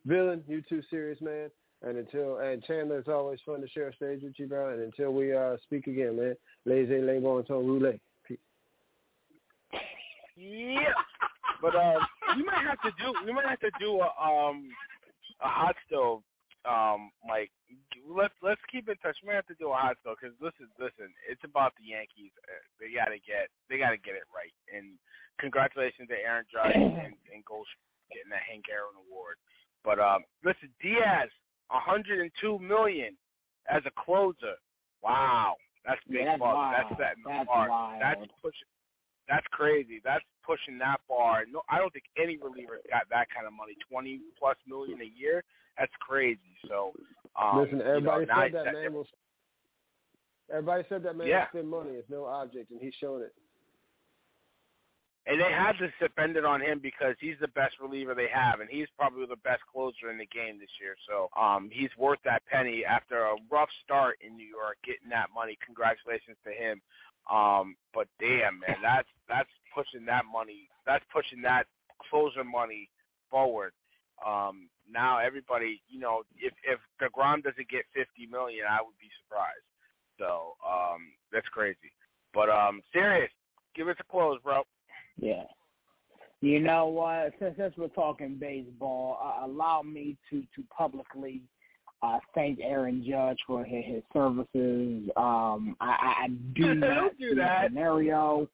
[0.06, 0.42] villain.
[0.48, 1.50] You too, serious man.
[1.82, 4.72] And until and Chandler, it's always fun to share a stage with you, bro.
[4.72, 6.34] And until we uh, speak again, man,
[6.64, 7.98] laissez les bon temps rouler.
[10.36, 10.92] Yeah.
[11.60, 11.74] But
[12.36, 14.68] we might have to do we might have to do a um
[15.42, 16.22] a hot stove
[16.64, 17.10] um
[18.06, 19.16] let's let's keep in touch.
[19.26, 22.32] We have to do a hot stove because listen listen it's about the Yankees.
[22.46, 24.54] Uh, They gotta get they gotta get it right.
[24.70, 24.98] And
[25.40, 27.66] congratulations to Aaron Judge and, and Gold
[28.12, 29.36] getting that Hank Aaron award.
[29.82, 31.30] But um listen Diaz
[31.70, 33.16] 102 million
[33.70, 34.56] as a closer.
[35.02, 36.26] Wow, that's big.
[36.26, 36.74] Yeah, that's wild.
[36.74, 37.68] That's the That's bar.
[37.68, 38.00] wild.
[38.02, 38.68] That's pushing.
[39.28, 40.00] That's crazy.
[40.02, 41.44] That's pushing that bar.
[41.50, 43.76] No, I don't think any reliever got that kind of money.
[43.88, 45.44] Twenty plus million a year.
[45.78, 46.58] That's crazy.
[46.66, 46.90] So,
[47.40, 49.06] um, Listen, everybody you know, said that man will.
[50.50, 51.40] Everybody said that man Yeah.
[51.40, 51.90] will spend money.
[51.92, 53.34] It's no object, and he's showing it.
[55.26, 58.60] And they had to depend it on him because he's the best reliever they have,
[58.60, 60.96] and he's probably the best closer in the game this year.
[61.06, 65.28] So um, he's worth that penny after a rough start in New York, getting that
[65.34, 65.58] money.
[65.66, 66.80] Congratulations to him.
[67.30, 70.70] Um, but damn, man, that's that's pushing that money.
[70.86, 71.66] That's pushing that
[72.08, 72.88] closer money
[73.30, 73.72] forward.
[74.26, 79.08] Um, now everybody, you know, if if deGrom doesn't get fifty million, I would be
[79.22, 79.64] surprised.
[80.18, 81.92] So um, that's crazy.
[82.34, 83.30] But um, serious,
[83.74, 84.62] give us a close, bro.
[85.18, 85.44] Yeah.
[86.40, 87.32] You know what?
[87.40, 91.42] Since since we're talking baseball, uh, allow me to to publicly
[92.02, 95.10] uh, thank Aaron Judge for his, his services.
[95.16, 97.64] Um, I, I I do not do see that.
[97.64, 98.48] a scenario.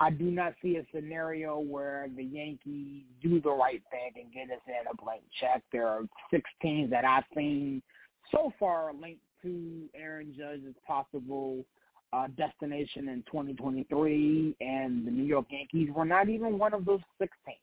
[0.00, 4.54] I do not see a scenario where the Yankees do the right thing and get
[4.54, 5.62] us in a blank check.
[5.72, 7.82] There are six teams that I've seen
[8.30, 11.64] so far linked to Aaron Judge's possible
[12.12, 17.00] uh, destination in 2023, and the New York Yankees were not even one of those
[17.18, 17.58] six teams.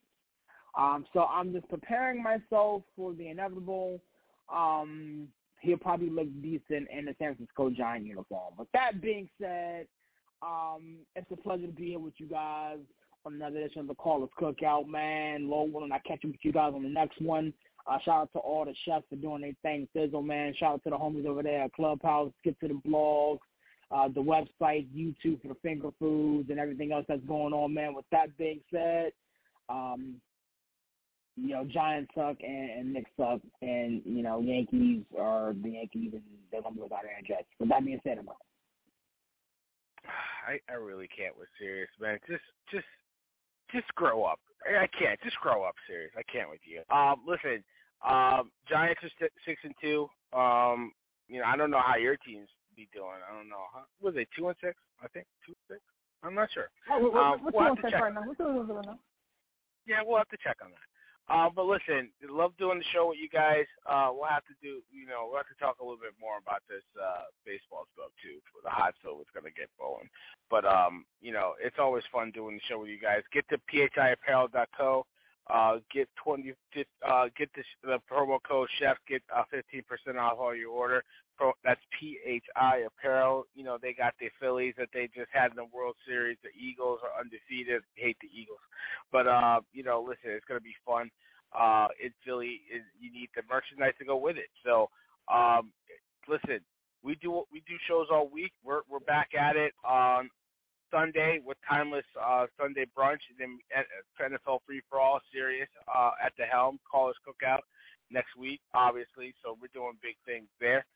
[0.76, 3.98] Um, so I'm just preparing myself for the inevitable.
[4.54, 5.28] Um,
[5.60, 8.54] he'll probably look decent in the San Francisco Giant uniform.
[8.58, 9.86] With that being said,
[10.42, 12.78] um, it's a pleasure to be here with you guys
[13.24, 15.48] on another edition of the Callers Cookout, man.
[15.48, 17.52] Low and I catch up with you guys on the next one.
[17.86, 19.88] Uh, shout out to all the chefs for doing their thing.
[19.94, 20.54] Sizzle, man.
[20.58, 22.32] Shout out to the homies over there at Clubhouse.
[22.44, 23.38] Get to the blog,
[23.90, 27.94] uh, the website, YouTube for the finger foods and everything else that's going on, man.
[27.94, 29.12] With that being said,
[29.68, 30.16] um,
[31.36, 36.10] you know, Giants suck and, and Knicks suck, and you know, Yankees are the Yankees,
[36.12, 37.44] and they're gonna be without Aaron Judge.
[37.60, 38.36] With that being said, I'm out.
[40.46, 42.18] I I really can't with serious, man.
[42.28, 42.86] Just just
[43.72, 44.40] just grow up.
[44.66, 45.20] I can't.
[45.22, 46.10] Just grow up, serious.
[46.16, 46.82] I can't with you.
[46.94, 47.62] Um, listen,
[48.06, 49.10] um, Giants are
[49.44, 50.08] six and two.
[50.32, 50.92] Um,
[51.28, 53.20] you know, I don't know how your teams be doing.
[53.28, 53.64] I don't know.
[53.72, 53.84] Huh?
[54.00, 54.74] Was they two and six?
[55.02, 55.80] I think two and six.
[56.22, 56.68] I'm not sure.
[56.90, 58.00] Oh, Um, what's we'll to on check.
[58.00, 58.22] right now?
[58.26, 58.98] What's going on right now?
[59.86, 60.86] Yeah, we'll have to check on that.
[61.28, 63.66] Uh, but listen, love doing the show with you guys.
[63.82, 66.38] Uh, we'll have to do, you know, we'll have to talk a little bit more
[66.38, 68.38] about this uh, baseball stuff too.
[68.46, 70.06] For the hot stove is going to get going.
[70.46, 73.26] But um, you know, it's always fun doing the show with you guys.
[73.34, 75.06] Get to phiapparel.co.
[75.48, 76.54] Uh, get twenty.
[77.06, 78.96] Uh, get the, the promo code chef.
[79.08, 81.04] Get uh, fifteen percent off all your order.
[81.38, 83.44] Pro, that's PHI Apparel.
[83.54, 86.36] You know they got the Phillies that they just had in the World Series.
[86.42, 87.82] The Eagles are undefeated.
[87.94, 88.58] Hate the Eagles,
[89.12, 91.10] but uh, you know, listen, it's gonna be fun.
[91.56, 94.50] Uh, in Philly, is you need the merchandise to go with it.
[94.64, 94.90] So,
[95.32, 95.70] um,
[96.28, 96.58] listen,
[97.04, 98.52] we do we do shows all week.
[98.64, 100.28] We're we're back at it on
[100.90, 103.86] Sunday with Tymeless uh, Sunday brunch, and then at-
[104.20, 106.78] NFL Free for All Serious uh, at the helm.
[106.90, 107.60] Callers Cookout
[108.10, 109.34] next week, obviously.
[109.42, 110.86] So we're doing big things there.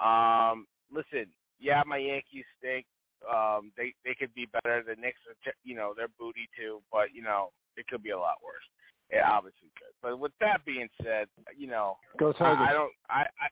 [0.00, 1.26] Um, listen,
[1.58, 2.86] yeah, my Yankees stink.
[3.24, 4.84] Um, they they could be better.
[4.86, 8.18] The Knicks are, you know, they're booty too, but you know, it could be a
[8.18, 8.62] lot worse.
[9.10, 9.94] It obviously could.
[10.02, 12.58] But with that being said, you know, Go Tigers.
[12.60, 12.92] I, I don't.
[13.08, 13.48] I, I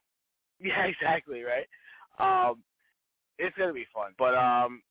[0.61, 1.67] yeah, exactly right.
[2.19, 2.63] Um,
[3.39, 4.83] it's gonna be fun, but um,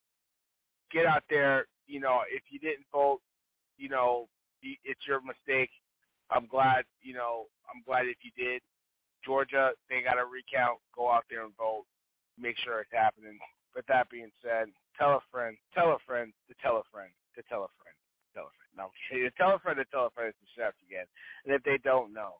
[0.93, 1.67] get out there.
[1.87, 3.19] You know, if you didn't vote,
[3.77, 4.29] you know,
[4.61, 5.69] it's your mistake.
[6.31, 8.61] I'm glad, you know, I'm glad if you did.
[9.25, 10.79] Georgia, they got to recount.
[10.95, 11.85] Go out there and vote.
[12.37, 13.37] Make sure it's happening.
[13.73, 17.41] But that being said, tell a friend, tell a friend, to tell a friend, to
[17.49, 17.97] tell a friend,
[18.33, 18.71] tell a friend.
[18.77, 18.89] No,
[19.37, 21.05] tell a friend to tell a friend to chefs again.
[21.45, 22.39] And if they don't know.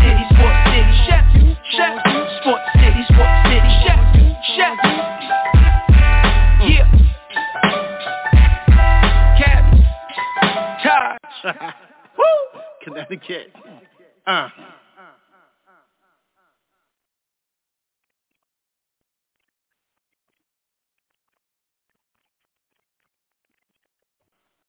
[12.17, 12.61] Woo!
[12.83, 13.53] Connecticut.
[14.25, 14.49] Uh.